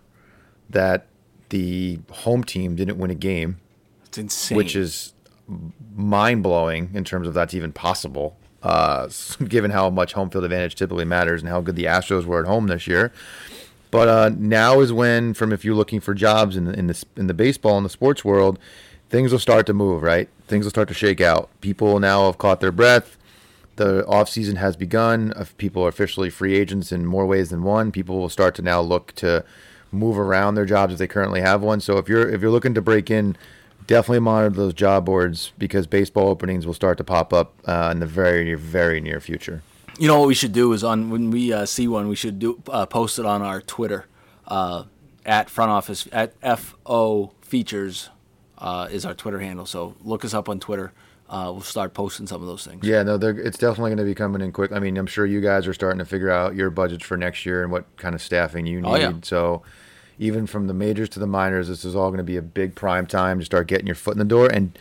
[0.68, 1.06] that
[1.50, 3.60] the home team didn't win a game,
[4.06, 4.56] It's insane.
[4.56, 5.12] which is
[5.94, 8.36] mind blowing in terms of that's even possible.
[8.64, 9.08] Uh,
[9.48, 12.46] given how much home field advantage typically matters and how good the Astros were at
[12.46, 13.12] home this year.
[13.90, 17.04] But uh, now is when, from if you're looking for jobs in the, in the
[17.14, 18.58] in the baseball and the sports world,
[19.08, 20.02] things will start to move.
[20.02, 21.48] Right, things will start to shake out.
[21.60, 23.16] People now have caught their breath.
[23.76, 25.32] The off season has begun.
[25.58, 28.80] People are officially free agents in more ways than one, people will start to now
[28.80, 29.44] look to
[29.92, 31.80] move around their jobs if they currently have one.
[31.80, 33.36] So if you're if you're looking to break in,
[33.86, 38.00] definitely monitor those job boards because baseball openings will start to pop up uh, in
[38.00, 39.62] the very very near future.
[39.98, 42.38] You know what we should do is on when we uh, see one, we should
[42.38, 44.06] do uh, post it on our Twitter
[44.48, 44.84] uh,
[45.24, 48.10] at front office at fo features
[48.58, 49.66] uh, is our Twitter handle.
[49.66, 50.92] So look us up on Twitter.
[51.28, 52.84] Uh, we'll start posting some of those things.
[52.84, 54.72] Yeah, no, they're, it's definitely going to be coming in quick.
[54.72, 57.46] I mean, I'm sure you guys are starting to figure out your budgets for next
[57.46, 58.88] year and what kind of staffing you need.
[58.88, 59.12] Oh, yeah.
[59.22, 59.62] So,
[60.18, 62.74] even from the majors to the minors, this is all going to be a big
[62.74, 64.48] prime time to start getting your foot in the door.
[64.48, 64.78] And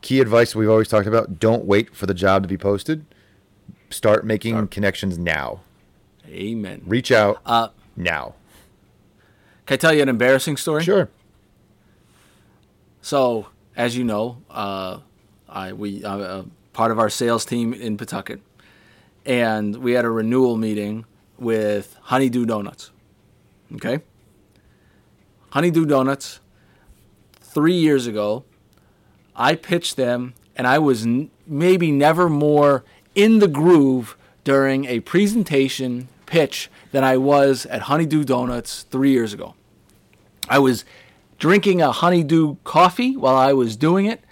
[0.00, 3.04] key advice we've always talked about: don't wait for the job to be posted.
[3.90, 4.70] Start making Start.
[4.70, 5.60] connections now.
[6.28, 6.82] Amen.
[6.86, 8.34] Reach out Uh, now.
[9.66, 10.82] can I tell you an embarrassing story?
[10.82, 11.08] Sure.
[13.00, 14.98] So, as you know, uh,
[15.48, 18.40] I we uh, uh, part of our sales team in Pawtucket,
[19.26, 21.04] and we had a renewal meeting
[21.38, 22.90] with Honeydew Donuts.
[23.74, 24.00] Okay.
[25.52, 26.40] Honeydew Donuts.
[27.42, 28.44] Three years ago,
[29.36, 32.84] I pitched them, and I was n- maybe never more
[33.14, 39.34] in the groove during a presentation pitch than I was at Honeydew Donuts three years
[39.34, 39.54] ago.
[40.48, 40.86] I was
[41.38, 44.24] drinking a honeydew coffee while I was doing it,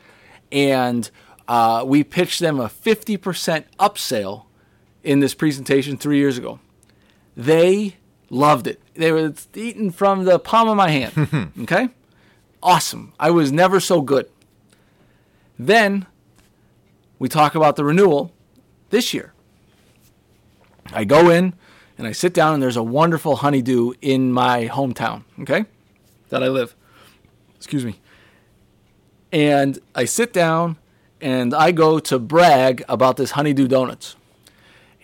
[0.50, 1.11] and
[1.46, 4.46] uh, we pitched them a 50% upsell
[5.04, 6.61] in this presentation three years ago.
[7.37, 7.96] They
[8.30, 8.80] loved it.
[9.01, 11.53] They were eaten from the palm of my hand.
[11.63, 11.89] okay?
[12.63, 13.15] Awesome.
[13.19, 14.29] I was never so good.
[15.59, 16.05] Then
[17.19, 18.31] we talk about the renewal
[18.91, 19.33] this year.
[20.93, 21.55] I go in
[21.97, 25.65] and I sit down, and there's a wonderful honeydew in my hometown, okay,
[26.29, 26.77] that I live.
[27.57, 28.01] Excuse me.
[29.33, 30.77] And I sit down
[31.23, 34.17] and I go to brag about this honeydew donuts.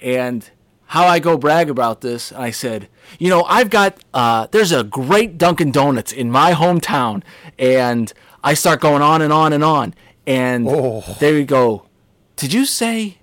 [0.03, 0.51] And
[0.87, 4.85] how I go brag about this, I said, you know, I've got, uh, there's a
[4.85, 7.23] great Dunkin' Donuts in my hometown.
[7.59, 8.13] And
[8.45, 9.95] I start going on and on and on.
[10.27, 11.03] And Oh.
[11.21, 11.87] there you go.
[12.37, 13.19] Did you say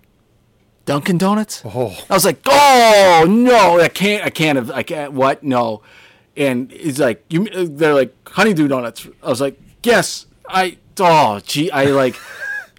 [0.86, 1.62] Dunkin' Donuts?
[1.66, 1.96] Oh.
[2.10, 5.14] I was like, oh no, I can't, I can't have, I can't.
[5.14, 5.44] What?
[5.44, 5.82] No.
[6.36, 7.46] And he's like, you.
[7.46, 9.08] They're like honeydew donuts.
[9.22, 10.26] I was like, yes.
[10.50, 10.78] I.
[11.00, 12.16] Oh, gee, I like,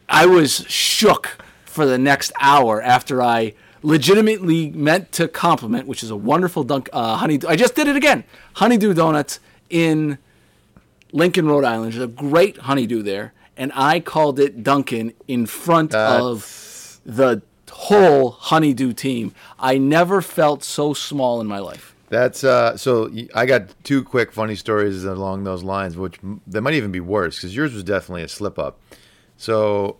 [0.09, 6.11] I was shook for the next hour after I legitimately meant to compliment, which is
[6.11, 6.89] a wonderful dunk.
[6.93, 7.47] Uh, honeydew.
[7.47, 8.25] I just did it again.
[8.55, 10.19] Honeydew donuts in
[11.13, 11.93] Lincoln, Rhode Island.
[11.93, 18.31] There's a great honeydew there, and I called it Duncan in front of the whole
[18.31, 19.35] honeydew team.
[19.59, 21.95] I never felt so small in my life.
[22.09, 22.77] That's uh.
[22.77, 27.01] So I got two quick funny stories along those lines, which they might even be
[27.01, 28.81] worse because yours was definitely a slip up.
[29.37, 29.97] So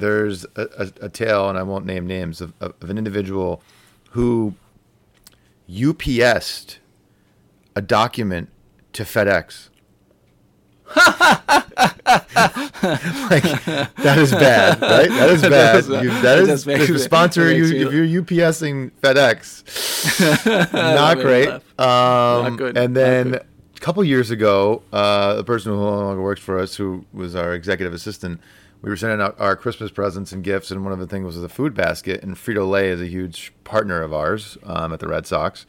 [0.00, 3.62] there's a, a, a tale, and I won't name names of, of an individual
[4.10, 4.54] who
[5.70, 6.78] UPS'd
[7.76, 8.48] a document
[8.94, 9.68] to FedEx.
[10.96, 11.06] like
[13.94, 15.08] that is bad, right?
[15.08, 15.88] That is bad.
[15.88, 17.52] uh, You, that is the sponsor.
[17.52, 21.48] you, if you're UPSing FedEx, not great.
[21.78, 26.40] Um, good, And then a couple years ago, uh, the person who no longer works
[26.40, 28.40] for us, who was our executive assistant,
[28.82, 31.42] we were sending out our Christmas presents and gifts, and one of the things was
[31.42, 32.22] a food basket.
[32.22, 35.66] And Frito Lay is a huge partner of ours um, at the Red Sox.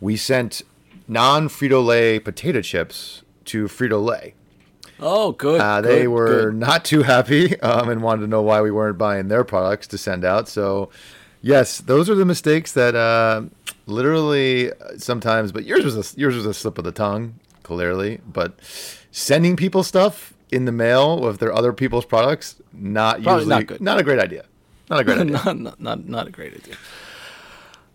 [0.00, 0.62] We sent
[1.06, 4.34] non Frito Lay potato chips to Frito Lay.
[4.98, 5.60] Oh, good.
[5.60, 6.54] Uh, they good, were good.
[6.54, 9.98] not too happy um, and wanted to know why we weren't buying their products to
[9.98, 10.48] send out.
[10.48, 10.90] So,
[11.42, 13.42] yes, those are the mistakes that uh,
[13.86, 15.52] literally uh, sometimes.
[15.52, 18.20] But yours was a, yours was a slip of the tongue, clearly.
[18.26, 18.54] But
[19.10, 23.66] sending people stuff in the mail with their other people's products, not Probably usually not
[23.66, 23.80] good.
[23.80, 24.44] not a great idea.
[24.88, 25.32] Not a great idea.
[25.32, 26.74] not, not, not, not a great idea.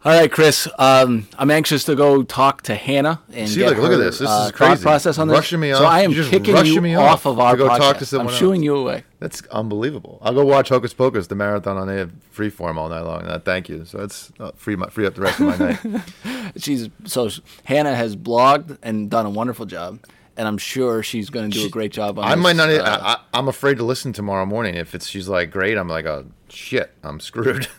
[0.03, 0.67] All right, Chris.
[0.77, 4.19] Um, I'm anxious to go talk to Hannah and See, get look, look at this.
[4.19, 4.83] This uh, is crazy.
[4.83, 5.35] process on this.
[5.35, 5.79] Rushing me off.
[5.79, 5.85] so.
[5.85, 7.77] I am You're just kicking you me off off of our go podcast.
[7.79, 8.65] talk to someone I'm shooing else.
[8.65, 9.03] you away.
[9.19, 10.19] That's unbelievable.
[10.21, 13.23] I'll go watch Hocus Pocus, the marathon on a freeform all night long.
[13.23, 13.83] Uh, thank you.
[13.85, 16.51] So that's uh, free my, free up the rest of my night.
[16.57, 17.27] She's so
[17.63, 20.05] Hannah has blogged and done a wonderful job,
[20.37, 22.19] and I'm sure she's going to do a great job.
[22.19, 22.69] on I might not.
[22.69, 24.75] uh, I, I, I'm afraid to listen tomorrow morning.
[24.75, 27.67] If it's she's like great, I'm like, oh shit, I'm screwed.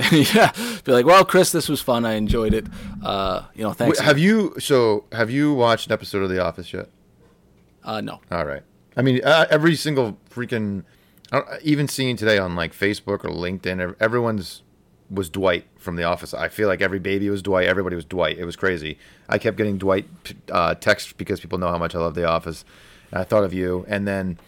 [0.12, 0.50] yeah,
[0.84, 2.06] be like, well, Chris, this was fun.
[2.06, 2.66] I enjoyed it.
[3.04, 3.98] Uh, you know, thanks.
[4.00, 4.54] Wait, have you?
[4.58, 6.88] So have you watched an episode of The Office yet?
[7.84, 8.20] uh, no.
[8.30, 8.62] All right.
[8.96, 10.84] I mean, uh, every single freaking,
[11.32, 14.62] I don't- even seeing today on like Facebook or LinkedIn, everyone's
[15.10, 16.32] was Dwight from The Office.
[16.32, 17.66] I feel like every baby was Dwight.
[17.66, 18.38] Everybody was Dwight.
[18.38, 18.98] It was crazy.
[19.28, 20.06] I kept getting Dwight
[20.50, 22.64] uh, texts because people know how much I love The Office.
[23.10, 24.38] And I thought of you, and then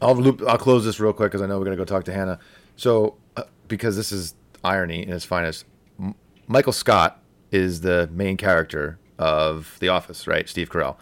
[0.00, 0.42] I'll loop.
[0.46, 2.38] I'll close this real quick because I know we're gonna go talk to Hannah.
[2.76, 5.64] So, uh, because this is irony in its finest,
[5.98, 6.14] M-
[6.46, 10.48] Michael Scott is the main character of The Office, right?
[10.48, 10.96] Steve Carell.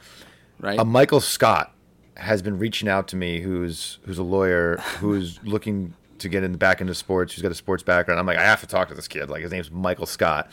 [0.58, 0.78] Right.
[0.78, 1.74] A Michael Scott
[2.16, 6.56] has been reaching out to me, who's who's a lawyer, who's looking to get in
[6.56, 8.20] back into sports, who's got a sports background.
[8.20, 9.28] I'm like, I have to talk to this kid.
[9.30, 10.50] Like his name's Michael Scott,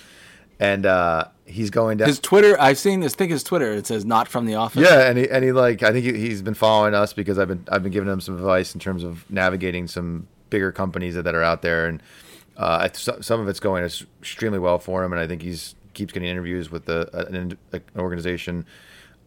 [0.59, 2.07] and uh, he's going down.
[2.07, 3.15] his Twitter, I've seen this.
[3.15, 3.73] Think his Twitter.
[3.73, 4.81] It says not from the office.
[4.81, 7.47] Yeah, and he, and he like I think he, he's been following us because I've
[7.47, 11.23] been I've been giving him some advice in terms of navigating some bigger companies that,
[11.23, 12.01] that are out there, and
[12.57, 16.29] uh, some of it's going extremely well for him, and I think he's keeps getting
[16.29, 18.65] interviews with the an, an organization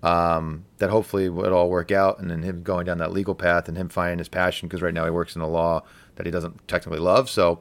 [0.03, 3.69] um, that hopefully will all work out, and then him going down that legal path
[3.69, 5.83] and him finding his passion because right now he works in the law
[6.17, 7.61] that he doesn't technically love, so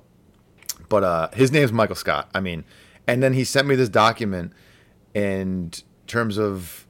[0.89, 2.29] but uh, his name's Michael Scott.
[2.33, 2.63] I mean,
[3.07, 4.51] and then he sent me this document
[5.13, 5.71] in
[6.07, 6.85] terms of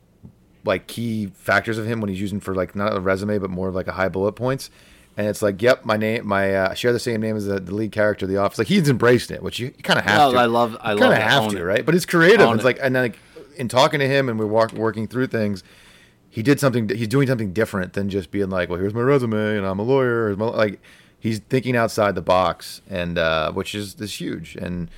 [0.64, 3.70] like key factors of him when he's using for like not a resume but more
[3.72, 4.70] like a high bullet points.
[5.18, 7.60] And it's like, yep, my name, my uh, I share the same name as the,
[7.62, 8.58] the lead character of The Office.
[8.58, 10.38] Like he's embraced it, which you, kind of have Well, to.
[10.40, 11.62] I love- I You love kinda have to, it.
[11.62, 11.86] right?
[11.86, 12.42] But it's creative.
[12.42, 12.66] Own it's it.
[12.66, 13.20] like, and then like,
[13.56, 15.64] in talking to him and we're walk, working through things,
[16.30, 16.90] he did something.
[16.90, 19.84] He's doing something different than just being like, well, here's my resume and I'm a
[19.84, 20.28] lawyer.
[20.28, 20.82] Here's my-" Like
[21.26, 24.56] he's thinking outside the box, and uh, which is is huge.
[24.56, 24.90] And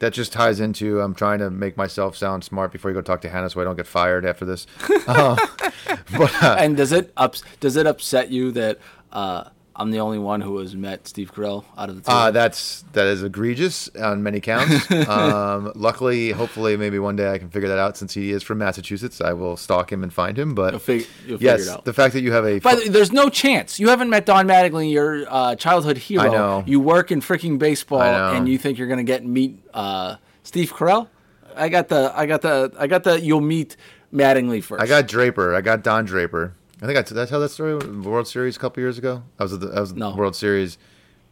[0.00, 3.20] that just ties into I'm trying to make myself sound smart before you go talk
[3.20, 4.66] to Hannah, so I don't get fired after this.
[5.06, 5.36] Uh,
[6.18, 8.78] but uh, And does it ups, does it upset you that
[9.12, 9.44] uh,
[9.76, 12.14] I'm the only one who has met Steve Carell out of the two?
[12.14, 14.90] uh, that's that is egregious on many counts.
[15.08, 17.96] um, luckily, hopefully, maybe one day I can figure that out.
[17.96, 20.54] Since he is from Massachusetts, I will stalk him and find him.
[20.54, 21.84] But You'll fig- you'll figure yes, it out.
[21.84, 23.78] the fact that you have a But there's no chance.
[23.80, 26.24] You haven't met Don Mattingly, your uh, childhood hero.
[26.24, 26.64] I know.
[26.66, 31.08] You work in freaking baseball, and you think you're gonna get meet uh, Steve Carell?
[31.56, 33.20] I got the, I got the, I got the.
[33.20, 33.76] You'll meet
[34.12, 34.82] Mattingly first.
[34.82, 35.54] I got Draper.
[35.54, 36.54] I got Don Draper.
[36.82, 38.96] I think I did I tell that story in the World Series a couple years
[38.96, 39.22] ago.
[39.38, 40.14] I was at the, I was No.
[40.14, 40.78] World Series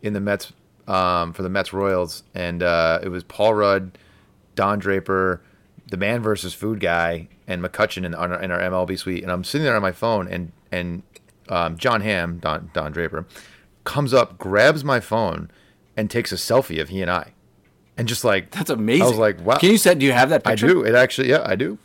[0.03, 0.53] in the Mets
[0.87, 3.97] um, for the Mets Royals, and uh, it was Paul Rudd,
[4.55, 5.41] Don Draper,
[5.91, 9.23] the Man versus Food guy, and McCutchen in our, in our MLB suite.
[9.23, 11.03] And I'm sitting there on my phone, and and
[11.49, 13.27] um, Jon Hamm, Don Don Draper,
[13.85, 15.51] comes up, grabs my phone,
[15.97, 17.33] and takes a selfie of he and I,
[17.97, 19.03] and just like That's amazing.
[19.05, 19.57] I was like, wow.
[19.57, 19.95] Can you say?
[19.95, 20.67] Do you have that picture?
[20.67, 20.85] I do.
[20.85, 21.79] It actually, yeah, I do.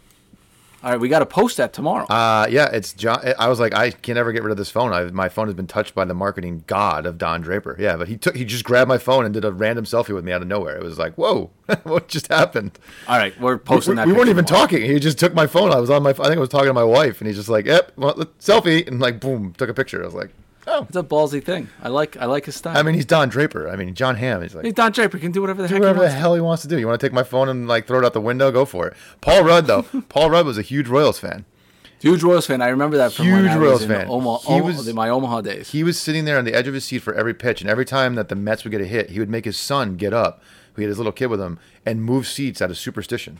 [0.84, 2.06] All right, we got to post that tomorrow.
[2.08, 3.22] Uh, yeah, it's Jon.
[3.40, 4.92] I was like, I can never get rid of this phone.
[4.92, 7.78] I, my phone has been touched by the marketing god of Don Draper.
[7.80, 10.26] Yeah, but he took, he just grabbed my phone and did a random selfie with
[10.26, 10.76] me out of nowhere.
[10.76, 11.52] It was like, whoa,
[11.84, 12.78] what just happened?
[13.08, 14.08] All right, we're posting we that.
[14.08, 14.66] we weren't even tomorrow.
[14.66, 14.82] talking.
[14.82, 15.72] He just took my phone.
[15.72, 17.48] I was on my, I think I was talking to my wife, and he's just
[17.50, 20.02] like, yep, well, selfie, and like, boom, took a picture.
[20.02, 20.32] I was like,
[20.68, 21.70] oh, It's a ballsy thing.
[21.82, 22.78] I like, I like his style.
[22.78, 23.70] I mean, he's Don Draper.
[23.70, 24.42] I mean, Jon Hamm.
[24.42, 26.06] He's like, Hey, Don Draper He can do whatever the do heck whatever he the
[26.10, 26.20] wants.
[26.22, 26.80] hell he wants to do.
[26.80, 28.52] You want to take my phone and like throw it out the window?
[28.52, 28.94] Go for it.
[29.22, 29.84] Paul Rudd though.
[30.10, 31.46] Paul Rudd was a huge Royals fan.
[32.00, 32.62] Huge Royals fan.
[32.62, 34.08] I remember that from Huge Royals was in fan.
[34.10, 35.72] Omaha, He was- my Omaha days.
[35.72, 37.86] He was sitting there on the edge of his seat for every pitch, and every
[37.86, 40.42] time that the Mets would get a hit, he would make his son get up,
[40.76, 43.40] He had his little kid with him, and move seats out of superstition.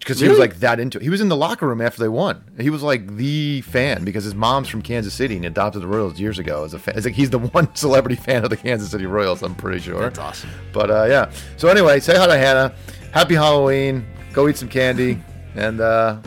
[0.00, 1.02] Because he was like that into it.
[1.02, 2.42] He was in the locker room after they won.
[2.58, 5.86] He was like the fan because his mom's from Kansas City and he adopted the
[5.86, 6.96] Royals years ago as a fan.
[6.96, 9.42] It's like he's the one celebrity fan of the Kansas City Royals.
[9.42, 10.00] I'm pretty sure.
[10.00, 10.50] That's awesome.
[10.72, 11.30] But uh, yeah.
[11.58, 12.74] So anyway, say hi to Hannah.
[13.12, 14.06] Happy Halloween.
[14.32, 15.20] Go eat some candy,
[15.54, 16.18] and uh,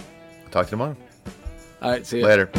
[0.52, 0.98] talk to you tomorrow.
[1.82, 2.50] All right, see you Later.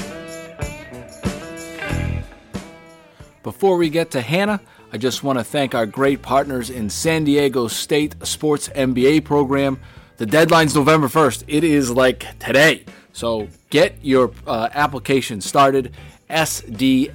[3.42, 7.24] Before we get to Hannah, I just want to thank our great partners in San
[7.24, 9.78] Diego State Sports MBA program.
[10.16, 11.44] The deadline's November 1st.
[11.48, 12.84] It is like today.
[13.12, 15.92] So get your uh, application started.
[16.30, 17.10] sdsu.edu.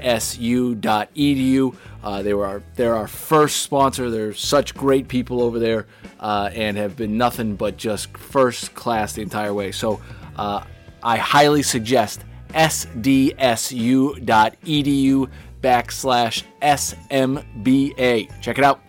[2.03, 4.09] Uh, they were they're our first sponsor.
[4.09, 5.87] They're such great people over there
[6.19, 9.71] uh, and have been nothing but just first class the entire way.
[9.71, 10.01] So
[10.35, 10.63] uh,
[11.01, 13.39] I highly suggest sdsu.edu
[15.61, 18.41] backslash SMBA.
[18.41, 18.81] Check it out.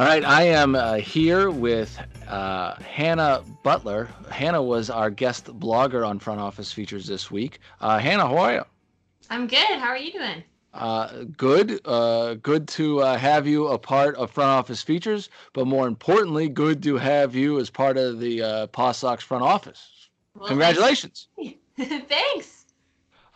[0.00, 4.08] All right, I am uh, here with uh, Hannah Butler.
[4.30, 7.58] Hannah was our guest blogger on Front Office Features this week.
[7.82, 8.64] Uh, Hannah, how are you?
[9.28, 9.58] I'm good.
[9.58, 10.42] How are you doing?
[10.72, 15.66] Uh, good, uh, good to uh, have you a part of front office features, but
[15.66, 20.08] more importantly, good to have you as part of the uh, Paw Sox front office.
[20.34, 21.28] Well, Congratulations!
[21.76, 22.56] Thanks.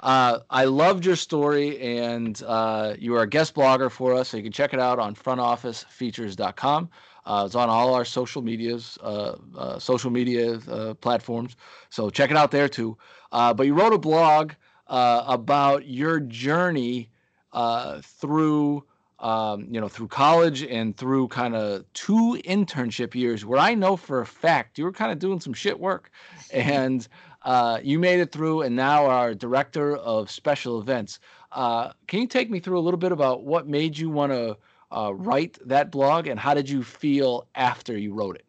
[0.04, 4.36] Uh, I loved your story, and uh, you are a guest blogger for us, so
[4.36, 6.90] you can check it out on frontofficefeatures.com.
[7.24, 11.56] Uh, it's on all our social medias, uh, uh, social media uh, platforms.
[11.88, 12.98] So check it out there too.
[13.32, 14.52] Uh, but you wrote a blog
[14.88, 17.08] uh, about your journey
[17.54, 18.84] uh, through,
[19.20, 23.96] um, you know, through college and through kind of two internship years, where I know
[23.96, 26.10] for a fact you were kind of doing some shit work,
[26.52, 27.08] and
[27.44, 31.20] uh, you made it through, and now are director of special events.
[31.52, 34.56] Uh, can you take me through a little bit about what made you want to
[34.90, 38.44] uh, write that blog, and how did you feel after you wrote it?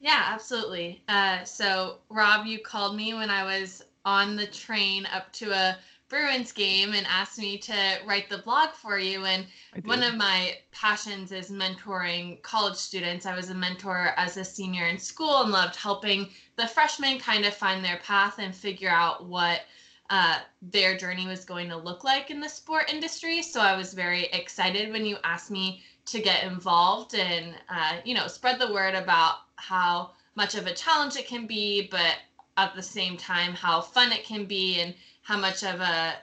[0.00, 1.02] Yeah, absolutely.
[1.08, 5.78] Uh, so, Rob, you called me when I was on the train up to a
[6.14, 9.24] Bruins game and asked me to write the blog for you.
[9.24, 9.46] And
[9.84, 13.26] one of my passions is mentoring college students.
[13.26, 17.44] I was a mentor as a senior in school and loved helping the freshmen kind
[17.44, 19.62] of find their path and figure out what
[20.08, 23.42] uh, their journey was going to look like in the sport industry.
[23.42, 28.14] So I was very excited when you asked me to get involved and uh, you
[28.14, 32.18] know spread the word about how much of a challenge it can be, but
[32.56, 36.14] at the same time how fun it can be and how much of a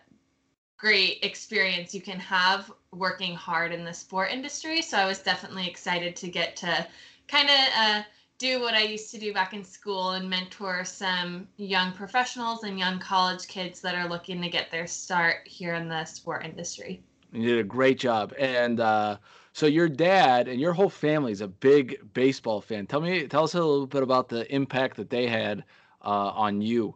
[0.78, 4.82] great experience you can have working hard in the sport industry.
[4.82, 6.88] So I was definitely excited to get to
[7.28, 8.04] kind of uh,
[8.38, 12.80] do what I used to do back in school and mentor some young professionals and
[12.80, 17.04] young college kids that are looking to get their start here in the sport industry.
[17.32, 19.18] You did a great job, and uh,
[19.54, 22.88] so your dad and your whole family is a big baseball fan.
[22.88, 25.64] Tell me, tell us a little bit about the impact that they had
[26.04, 26.96] uh, on you.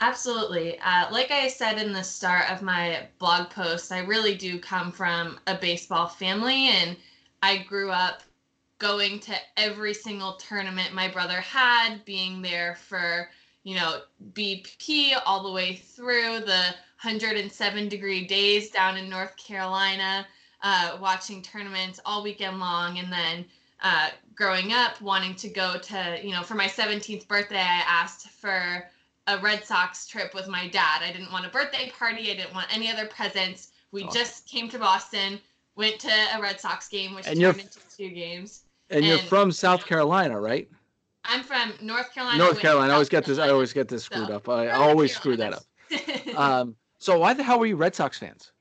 [0.00, 0.78] Absolutely.
[0.80, 4.90] Uh, like I said in the start of my blog post, I really do come
[4.92, 6.96] from a baseball family, and
[7.42, 8.22] I grew up
[8.78, 13.30] going to every single tournament my brother had, being there for,
[13.62, 14.00] you know,
[14.32, 20.26] BP all the way through the 107 degree days down in North Carolina,
[20.62, 23.44] uh, watching tournaments all weekend long, and then
[23.82, 28.28] uh, growing up wanting to go to, you know, for my 17th birthday, I asked
[28.30, 28.88] for
[29.30, 31.02] a Red Sox trip with my dad.
[31.02, 32.30] I didn't want a birthday party.
[32.30, 33.68] I didn't want any other presents.
[33.92, 34.10] We Oh.
[34.10, 35.40] just came to Boston,
[35.76, 38.64] went to a Red Sox game, which And turned you're- into two games.
[38.90, 40.68] And you're from South Carolina, right?
[41.24, 42.38] I'm from North Carolina.
[42.38, 42.90] North Carolina.
[42.92, 43.38] I always get this.
[43.38, 44.48] I always get this screwed So, up.
[44.48, 45.64] I always screw that up.
[46.36, 48.52] Um, so why the hell were you Red Sox fans?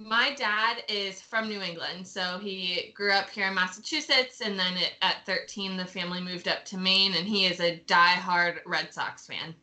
[0.00, 4.74] my dad is from New England, so he grew up here in Massachusetts, and then
[5.02, 9.26] at 13, the family moved up to Maine, and he is a diehard Red Sox
[9.26, 9.54] fan.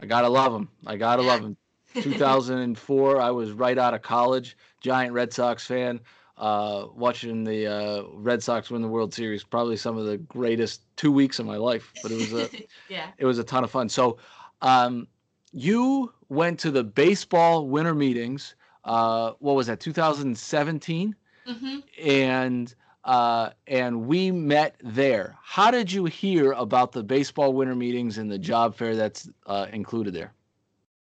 [0.00, 0.68] I gotta love him.
[0.86, 1.56] I gotta love him.
[1.94, 4.56] 2004, I was right out of college.
[4.80, 6.00] Giant Red Sox fan.
[6.36, 10.82] Uh, watching the uh, Red Sox win the World Series, probably some of the greatest
[10.96, 11.92] two weeks of my life.
[12.00, 12.48] But it was a
[12.88, 13.10] yeah.
[13.18, 13.88] it was a ton of fun.
[13.88, 14.18] So,
[14.62, 15.08] um,
[15.50, 18.54] you went to the baseball winter meetings.
[18.84, 19.80] Uh, what was that?
[19.80, 22.74] 2017, hmm and
[23.08, 25.34] uh, and we met there.
[25.42, 29.66] How did you hear about the baseball winter meetings and the job fair that's uh,
[29.72, 30.34] included there?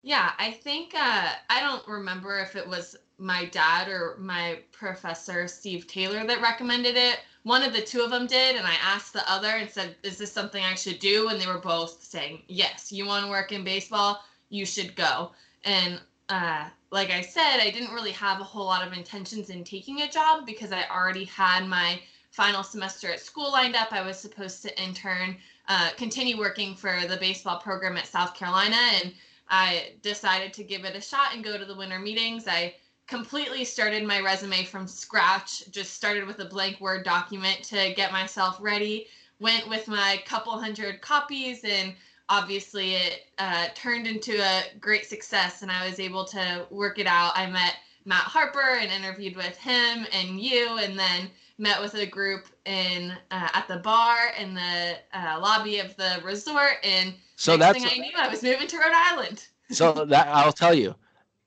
[0.03, 5.47] Yeah, I think uh, I don't remember if it was my dad or my professor
[5.47, 7.21] Steve Taylor that recommended it.
[7.45, 10.19] One of the two of them did, and I asked the other and said, "Is
[10.19, 13.53] this something I should do?" And they were both saying, "Yes, you want to work
[13.53, 15.31] in baseball, you should go."
[15.65, 19.65] And uh, like I said, I didn't really have a whole lot of intentions in
[19.65, 23.93] taking a job because I already had my final semester at school lined up.
[23.93, 25.37] I was supposed to intern,
[25.69, 29.13] uh, continue working for the baseball program at South Carolina, and
[29.49, 32.49] I decided to give it a shot and go to the winter meetings.
[32.49, 32.75] I
[33.07, 38.13] completely started my resume from scratch, just started with a blank Word document to get
[38.13, 39.09] myself ready.
[39.39, 41.95] Went with my couple hundred copies, and
[42.33, 47.07] obviously it uh, turned into a great success, and I was able to work it
[47.07, 47.33] out.
[47.35, 47.75] I met
[48.07, 53.13] Matt Harper and interviewed with him and you, and then met with a group in
[53.31, 57.93] uh, at the bar in the uh, lobby of the resort and So Next that's
[57.93, 59.47] thing I knew, I was moving to Rhode Island.
[59.71, 60.95] so that I'll tell you,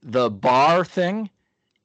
[0.03, 1.31] the bar thing,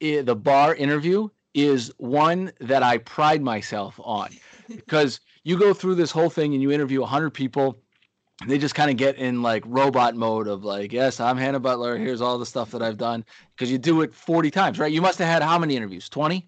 [0.00, 4.28] the bar interview is one that I pride myself on
[4.68, 7.79] because you go through this whole thing and you interview 100 people
[8.46, 11.96] they just kind of get in like robot mode of like yes i'm hannah butler
[11.98, 13.24] here's all the stuff that i've done
[13.54, 14.92] because you do it 40 times right?
[14.92, 16.08] You must have had how many interviews?
[16.08, 16.46] 20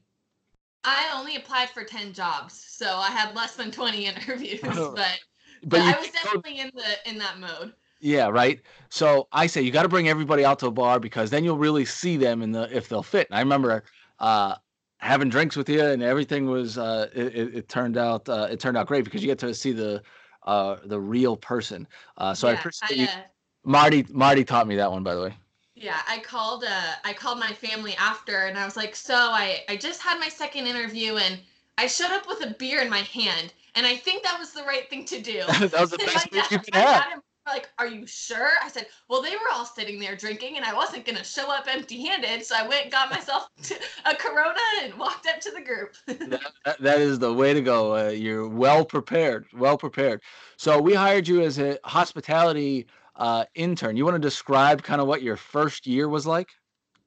[0.84, 4.92] I only applied for 10 jobs, so I had less than 20 interviews, Oh.
[4.96, 5.20] but,
[5.64, 7.72] but, I was definitely in the in that mode.
[8.00, 8.60] yeah right?
[8.88, 11.58] So i say you got to bring everybody out to a bar because then you'll
[11.58, 13.28] really see them and the if they'll fit.
[13.30, 13.84] And i remember
[14.18, 14.56] uh,
[14.98, 18.76] having drinks with you, and everything was uh, it, it turned out uh, it turned
[18.76, 20.02] out great because you get to see the
[20.44, 21.86] uh, the real person.
[22.16, 23.08] Uh, so I appreciate I, you.
[23.08, 23.22] uh,
[23.64, 25.34] Marty Marty taught me that one, by the way.
[25.74, 29.64] Yeah, I called uh I called my family after and I was like, "So I
[29.68, 31.40] I just had my second interview and
[31.78, 34.64] I showed up with a beer in my hand and I think that was the
[34.64, 36.84] right thing to do." that was the best move you could have.
[36.84, 39.98] dad and mom were like, "Are you sure?" I said, "Well, they were all sitting
[39.98, 43.48] there drinking and I wasn't going to show up empty-handed, so I went got myself
[44.04, 47.60] a Corona and walked up to the group." that, that- that is the way to
[47.60, 47.96] go.
[47.96, 50.22] Uh, you're well prepared, well prepared.
[50.56, 52.86] So we hired you as a hospitality
[53.16, 53.96] uh, intern.
[53.96, 56.48] You want to describe kind of what your first year was like?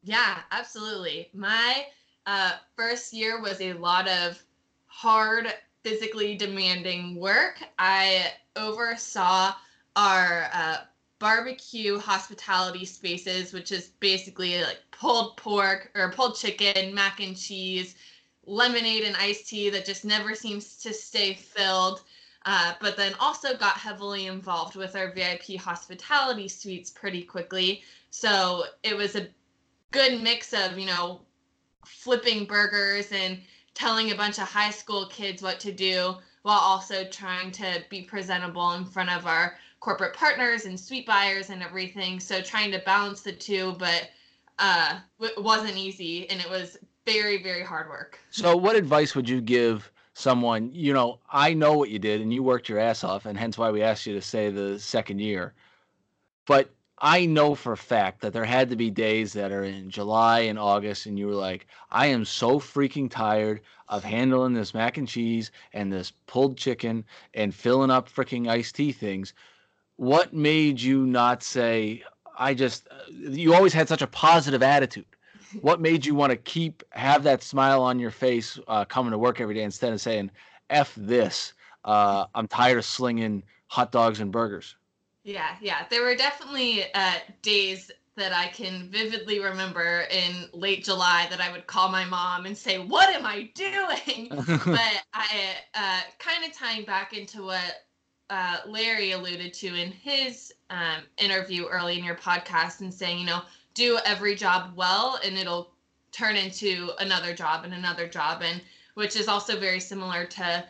[0.03, 1.29] Yeah, absolutely.
[1.33, 1.87] My
[2.25, 4.41] uh, first year was a lot of
[4.87, 7.61] hard, physically demanding work.
[7.79, 9.53] I oversaw
[9.95, 10.77] our uh,
[11.19, 17.95] barbecue hospitality spaces, which is basically like pulled pork or pulled chicken, mac and cheese,
[18.45, 22.03] lemonade and iced tea that just never seems to stay filled.
[22.45, 27.81] Uh, but then also got heavily involved with our VIP hospitality suites pretty quickly.
[28.11, 29.27] So it was a
[29.91, 31.21] good mix of you know
[31.85, 33.39] flipping burgers and
[33.73, 38.03] telling a bunch of high school kids what to do while also trying to be
[38.03, 42.79] presentable in front of our corporate partners and suite buyers and everything so trying to
[42.79, 44.09] balance the two but
[44.57, 49.29] uh it wasn't easy and it was very very hard work So, what advice would
[49.29, 50.71] you give someone?
[50.73, 53.59] You know, I know what you did, and you worked your ass off, and hence
[53.59, 55.53] why we asked you to stay the second year.
[56.47, 59.91] But I know for a fact that there had to be days that are in
[59.91, 64.73] July and August, and you were like, I am so freaking tired of handling this
[64.73, 67.05] mac and cheese and this pulled chicken
[67.35, 69.33] and filling up freaking iced tea things.
[69.97, 72.03] What made you not say,
[72.37, 75.05] I just, you always had such a positive attitude
[75.61, 79.17] what made you want to keep have that smile on your face uh, coming to
[79.17, 80.29] work every day instead of saying
[80.69, 81.53] f this
[81.85, 84.75] uh, i'm tired of slinging hot dogs and burgers
[85.23, 85.85] Yeah, yeah.
[85.89, 91.51] There were definitely uh, days that I can vividly remember in late July that I
[91.51, 94.29] would call my mom and say, What am I doing?
[94.47, 97.84] but I uh, kind of tying back into what
[98.29, 103.25] uh, Larry alluded to in his um, interview early in your podcast and saying, you
[103.25, 103.41] know,
[103.73, 105.71] do every job well and it'll
[106.11, 108.41] turn into another job and another job.
[108.41, 108.61] And
[108.95, 110.65] which is also very similar to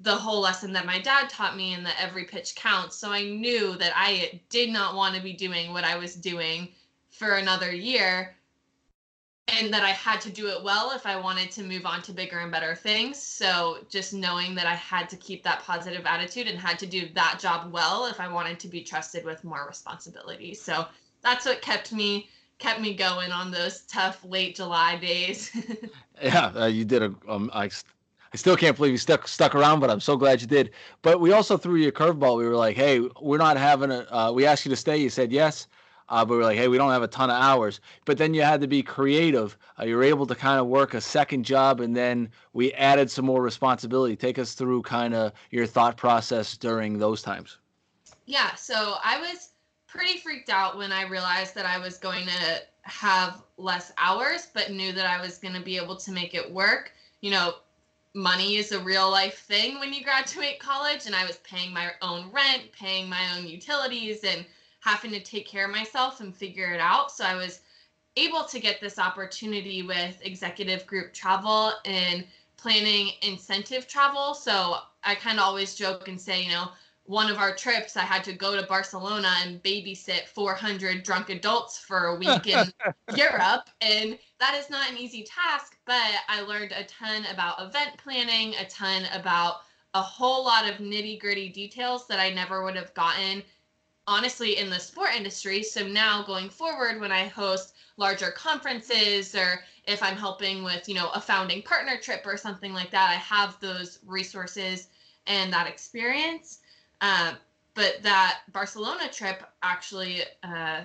[0.00, 2.96] the whole lesson that my dad taught me in that every pitch counts.
[2.96, 6.68] So I knew that I did not want to be doing what I was doing
[7.10, 8.37] for another year
[9.48, 12.12] and that I had to do it well if I wanted to move on to
[12.12, 13.20] bigger and better things.
[13.20, 17.08] So just knowing that I had to keep that positive attitude and had to do
[17.14, 20.54] that job well if I wanted to be trusted with more responsibility.
[20.54, 20.86] So
[21.22, 22.28] that's what kept me
[22.58, 25.52] kept me going on those tough late July days.
[26.22, 29.80] yeah uh, you did a um, I, I still can't believe you stuck stuck around
[29.80, 30.70] but i'm so glad you did
[31.02, 34.06] but we also threw you a curveball we were like hey we're not having a
[34.12, 35.68] uh, we asked you to stay you said yes
[36.08, 37.80] uh, but we are like hey we don't have a ton of hours.
[38.04, 39.56] But then you had to be creative.
[39.78, 43.10] Uh, you were able to kind of work a second job and then we added
[43.10, 44.16] some more responsibility.
[44.16, 47.58] Take us through kind of your thought process during those times.
[48.26, 49.50] Yeah, so I was
[49.86, 54.70] pretty freaked out when I realized that I was going to have less hours, but
[54.70, 56.92] knew that I was going to be able to make it work.
[57.20, 57.54] You know,
[58.14, 61.90] money is a real life thing when you graduate college, and I was paying my
[62.02, 64.44] own rent, paying my own utilities, and
[64.80, 67.10] having to take care of myself and figure it out.
[67.10, 67.60] So I was
[68.16, 72.24] able to get this opportunity with executive group travel and
[72.56, 74.34] planning incentive travel.
[74.34, 76.68] So I kind of always joke and say, you know,
[77.04, 81.78] one of our trips, I had to go to Barcelona and babysit 400 drunk adults
[81.78, 82.70] for a week in
[83.16, 83.70] Europe.
[83.80, 88.54] And that is not an easy task, but I learned a ton about event planning,
[88.56, 89.60] a ton about
[89.94, 93.42] a whole lot of nitty gritty details that I never would have gotten,
[94.08, 95.62] honestly, in the sport industry.
[95.62, 100.94] So now going forward, when I host larger conferences or if I'm helping with, you
[100.94, 104.88] know, a founding partner trip or something like that, I have those resources
[105.26, 106.60] and that experience.
[107.02, 107.34] Uh,
[107.74, 110.80] but that Barcelona trip actually uh,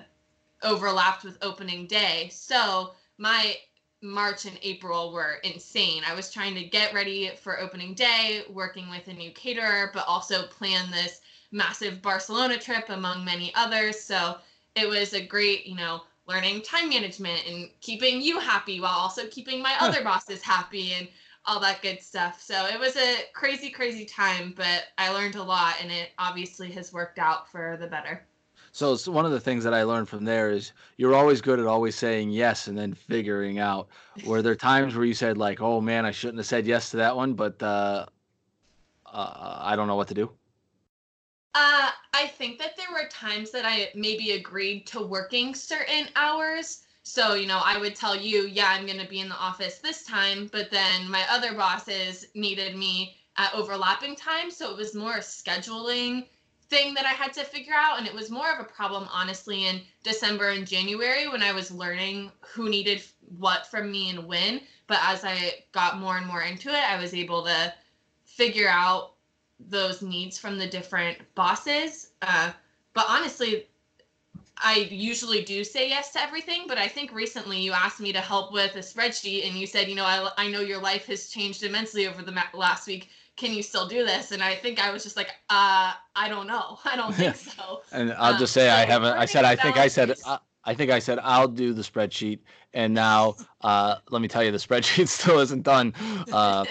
[0.62, 2.28] overlapped with opening day.
[2.30, 3.56] So my
[4.02, 6.02] March and April were insane.
[6.06, 10.06] I was trying to get ready for opening day, working with a new caterer, but
[10.06, 11.22] also plan this
[11.54, 13.98] massive Barcelona trip among many others.
[13.98, 14.36] So
[14.74, 19.26] it was a great, you know, learning time management and keeping you happy while also
[19.28, 21.08] keeping my other bosses happy and
[21.46, 22.40] all that good stuff.
[22.42, 26.70] So it was a crazy, crazy time, but I learned a lot and it obviously
[26.72, 28.26] has worked out for the better.
[28.72, 31.60] So it's one of the things that I learned from there is you're always good
[31.60, 33.88] at always saying yes and then figuring out.
[34.26, 36.96] Were there times where you said like, "Oh man, I shouldn't have said yes to
[36.96, 38.06] that one," but uh,
[39.06, 40.30] uh, I don't know what to do?
[41.54, 46.82] Uh, I think that there were times that I maybe agreed to working certain hours.
[47.04, 49.78] So, you know, I would tell you, yeah, I'm going to be in the office
[49.78, 54.56] this time, but then my other bosses needed me at overlapping times.
[54.56, 56.26] So it was more a scheduling
[56.70, 57.98] thing that I had to figure out.
[57.98, 61.70] And it was more of a problem, honestly, in December and January when I was
[61.70, 63.02] learning who needed
[63.38, 64.60] what from me and when.
[64.86, 67.72] But as I got more and more into it, I was able to
[68.24, 69.13] figure out
[69.68, 72.12] those needs from the different bosses.
[72.22, 72.52] Uh,
[72.94, 73.66] but honestly,
[74.58, 78.20] I usually do say yes to everything, but I think recently you asked me to
[78.20, 81.28] help with a spreadsheet and you said, you know, I, I know your life has
[81.28, 83.08] changed immensely over the ma- last week.
[83.36, 84.30] Can you still do this?
[84.30, 86.78] And I think I was just like, uh, I don't know.
[86.84, 87.82] I don't think so.
[87.92, 89.16] and I'll Um, just say I haven't.
[89.16, 90.14] I said I think I said
[90.64, 92.40] I think I said I'll do the spreadsheet,
[92.72, 95.92] and now uh, let me tell you the spreadsheet still isn't done,
[96.30, 96.66] uh,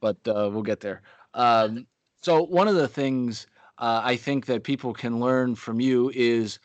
[0.00, 1.02] but uh, we'll get there.
[1.34, 1.86] Um,
[2.26, 3.46] so one of the things
[3.78, 6.58] uh, I think that people can learn from you is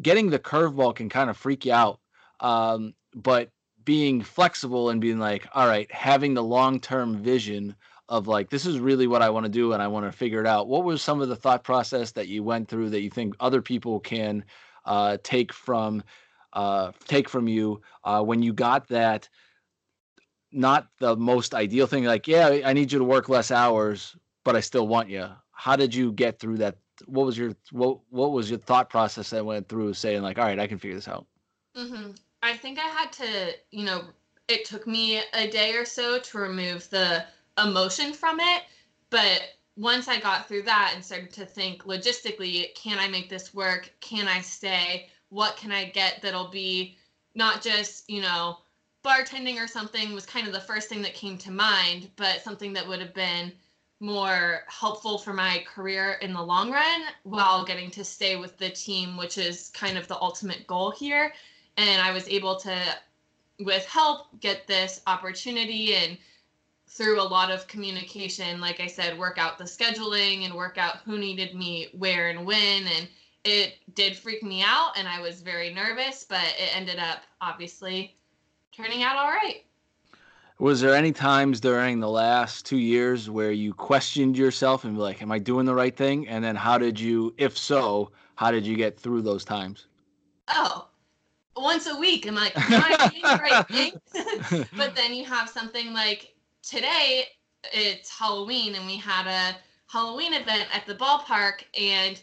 [0.00, 2.00] getting the curveball can kind of freak you out,
[2.40, 3.50] um, but
[3.84, 7.76] being flexible and being like, all right, having the long term vision
[8.08, 10.40] of like this is really what I want to do and I want to figure
[10.40, 10.66] it out.
[10.66, 13.60] What was some of the thought process that you went through that you think other
[13.60, 14.42] people can
[14.86, 16.02] uh, take from
[16.54, 19.28] uh, take from you uh, when you got that?
[20.52, 22.04] Not the most ideal thing.
[22.04, 25.28] Like, yeah, I need you to work less hours, but I still want you.
[25.52, 26.76] How did you get through that?
[27.06, 30.44] What was your what What was your thought process that went through saying like, all
[30.44, 31.26] right, I can figure this out?
[31.76, 32.10] hmm
[32.42, 34.02] I think I had to, you know,
[34.48, 37.24] it took me a day or so to remove the
[37.62, 38.64] emotion from it.
[39.10, 39.42] But
[39.76, 43.92] once I got through that and started to think logistically, can I make this work?
[44.00, 45.08] Can I stay?
[45.28, 46.98] What can I get that'll be
[47.34, 48.58] not just, you know,
[49.04, 52.72] bartending or something was kind of the first thing that came to mind, but something
[52.72, 53.52] that would have been
[54.02, 58.68] more helpful for my career in the long run while getting to stay with the
[58.68, 61.32] team, which is kind of the ultimate goal here
[61.76, 62.76] and I was able to,
[63.60, 66.18] with help, get this opportunity and
[66.88, 70.98] through a lot of communication, like I said, work out the scheduling and work out
[71.04, 72.86] who needed me where and when.
[72.86, 73.08] And
[73.44, 78.16] it did freak me out, and I was very nervous, but it ended up obviously
[78.76, 79.64] turning out all right.
[80.62, 85.00] Was there any times during the last two years where you questioned yourself and be
[85.00, 88.52] like, "Am I doing the right thing?" And then how did you, if so, how
[88.52, 89.86] did you get through those times?
[90.46, 90.86] Oh,
[91.56, 94.66] once a week, I'm like, am I doing the right thing?
[94.76, 96.32] but then you have something like
[96.62, 97.26] today
[97.72, 99.56] it's halloween and we had a
[99.86, 102.20] halloween event at the ballpark and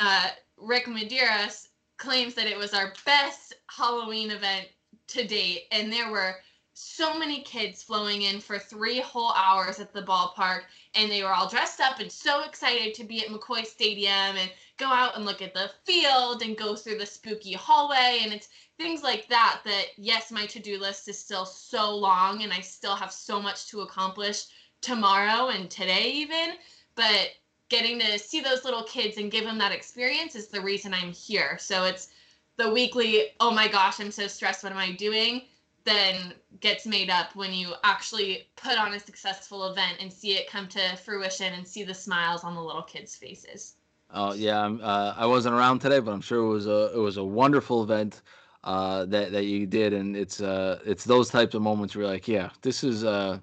[0.00, 4.68] uh, rick medeiros claims that it was our best halloween event
[5.06, 6.36] to date and there were
[6.80, 10.62] so many kids flowing in for three whole hours at the ballpark
[10.94, 14.50] and they were all dressed up and so excited to be at mccoy stadium and
[14.76, 18.48] go out and look at the field and go through the spooky hallway and it's
[18.76, 22.94] things like that that yes my to-do list is still so long and i still
[22.94, 24.44] have so much to accomplish
[24.80, 26.54] tomorrow and today even
[26.94, 27.30] but
[27.68, 31.12] getting to see those little kids and give them that experience is the reason i'm
[31.12, 31.58] here.
[31.58, 32.08] So it's
[32.56, 35.42] the weekly oh my gosh i'm so stressed what am i doing
[35.88, 40.50] then gets made up when you actually put on a successful event and see it
[40.50, 43.74] come to fruition and see the smiles on the little kids faces
[44.10, 47.18] Oh yeah, uh, I wasn't around today, but I'm sure it was a it was
[47.18, 48.22] a wonderful event
[48.64, 52.12] uh, that that you did, and it's uh it's those types of moments where you're
[52.12, 53.38] like, yeah, this is uh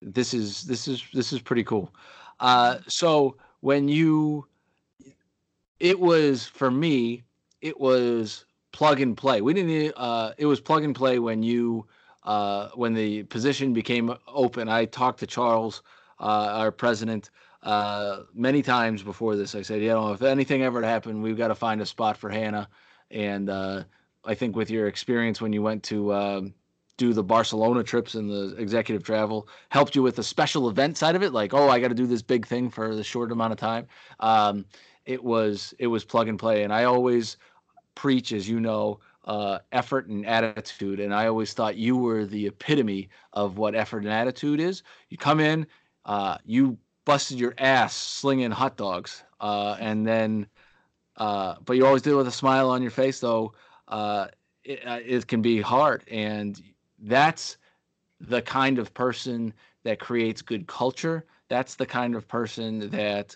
[0.00, 1.92] this is this is this is pretty cool.
[2.38, 4.46] Uh, so when you,
[5.80, 7.24] it was for me,
[7.60, 8.44] it was
[8.76, 9.40] plug and play.
[9.40, 9.94] We didn't.
[9.96, 11.86] Uh, it was plug and play when you
[12.24, 14.68] uh, when the position became open.
[14.68, 15.82] I talked to Charles,
[16.20, 17.30] uh, our president
[17.62, 19.54] uh, many times before this.
[19.54, 22.18] I said, you know, if anything ever to happen, we've got to find a spot
[22.18, 22.68] for Hannah.
[23.10, 23.84] And uh,
[24.26, 26.54] I think with your experience when you went to um,
[26.98, 31.16] do the Barcelona trips and the executive travel, helped you with the special event side
[31.16, 31.32] of it.
[31.32, 33.86] Like, oh, I got to do this big thing for the short amount of time.
[34.20, 34.66] Um,
[35.06, 37.38] it was it was plug and play, and I always
[37.96, 39.00] preach, as you know.
[39.24, 44.04] Uh, effort and attitude, and I always thought you were the epitome of what effort
[44.04, 44.84] and attitude is.
[45.08, 45.66] You come in,
[46.04, 50.46] uh, you busted your ass slinging hot dogs, uh, and then,
[51.16, 53.18] uh, but you always did it with a smile on your face.
[53.18, 53.54] Though
[53.88, 54.28] uh,
[54.62, 56.62] it, uh, it can be hard, and
[57.00, 57.56] that's
[58.20, 61.26] the kind of person that creates good culture.
[61.48, 63.34] That's the kind of person that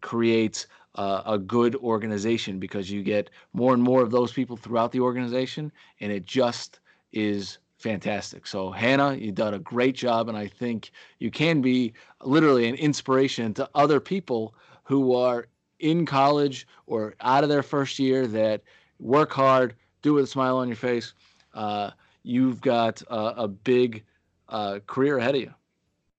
[0.00, 0.66] creates
[0.98, 4.98] uh, a good organization because you get more and more of those people throughout the
[4.98, 5.70] organization,
[6.00, 6.80] and it just
[7.12, 8.48] is fantastic.
[8.48, 10.90] So Hannah, you've done a great job, and I think
[11.20, 11.92] you can be
[12.24, 15.46] literally an inspiration to other people who are
[15.78, 18.62] in college or out of their first year that
[18.98, 21.14] work hard, do it with a smile on your face.
[21.54, 21.92] Uh,
[22.24, 24.02] you've got a, a big
[24.48, 25.54] uh, career ahead of you.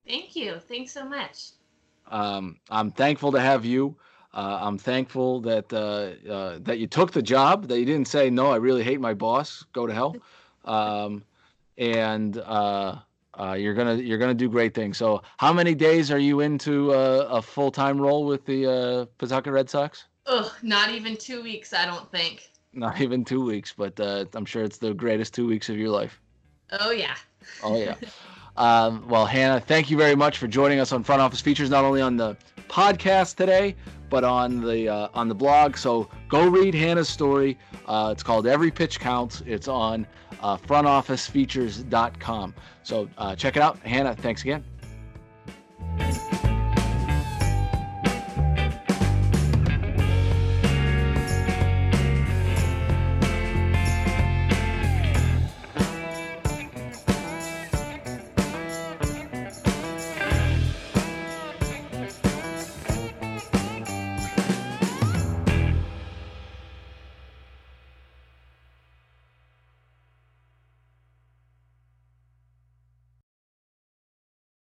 [0.08, 0.56] Thank you.
[0.70, 1.50] Thanks so much.
[2.08, 3.98] Um, I'm thankful to have you.
[4.34, 7.68] Uh, I'm thankful that uh, uh, that you took the job.
[7.68, 8.52] That you didn't say no.
[8.52, 9.66] I really hate my boss.
[9.74, 10.16] Go to hell.
[10.66, 11.24] Um,
[11.80, 12.98] and uh,
[13.40, 14.98] uh, you're gonna you're gonna do great things.
[14.98, 19.06] So, how many days are you into uh, a full time role with the uh,
[19.18, 20.06] Pawtucket Red Sox?
[20.28, 21.74] Ugh, not even two weeks.
[21.74, 22.50] I don't think.
[22.74, 25.90] Not even two weeks, but uh, I'm sure it's the greatest two weeks of your
[25.90, 26.20] life.
[26.80, 27.16] Oh yeah.
[27.64, 27.96] Oh yeah.
[28.58, 31.86] um, well, Hannah, thank you very much for joining us on Front Office Features, not
[31.86, 32.38] only on the
[32.70, 33.76] podcast today,
[34.10, 35.76] but on the uh, on the blog.
[35.78, 37.58] So go read Hannah's story.
[37.86, 39.42] Uh, it's called Every Pitch Counts.
[39.46, 40.08] It's on
[40.42, 42.56] uh, frontofficefeatures.com.
[42.84, 43.80] So uh, check it out.
[43.80, 44.64] Hannah, thanks again.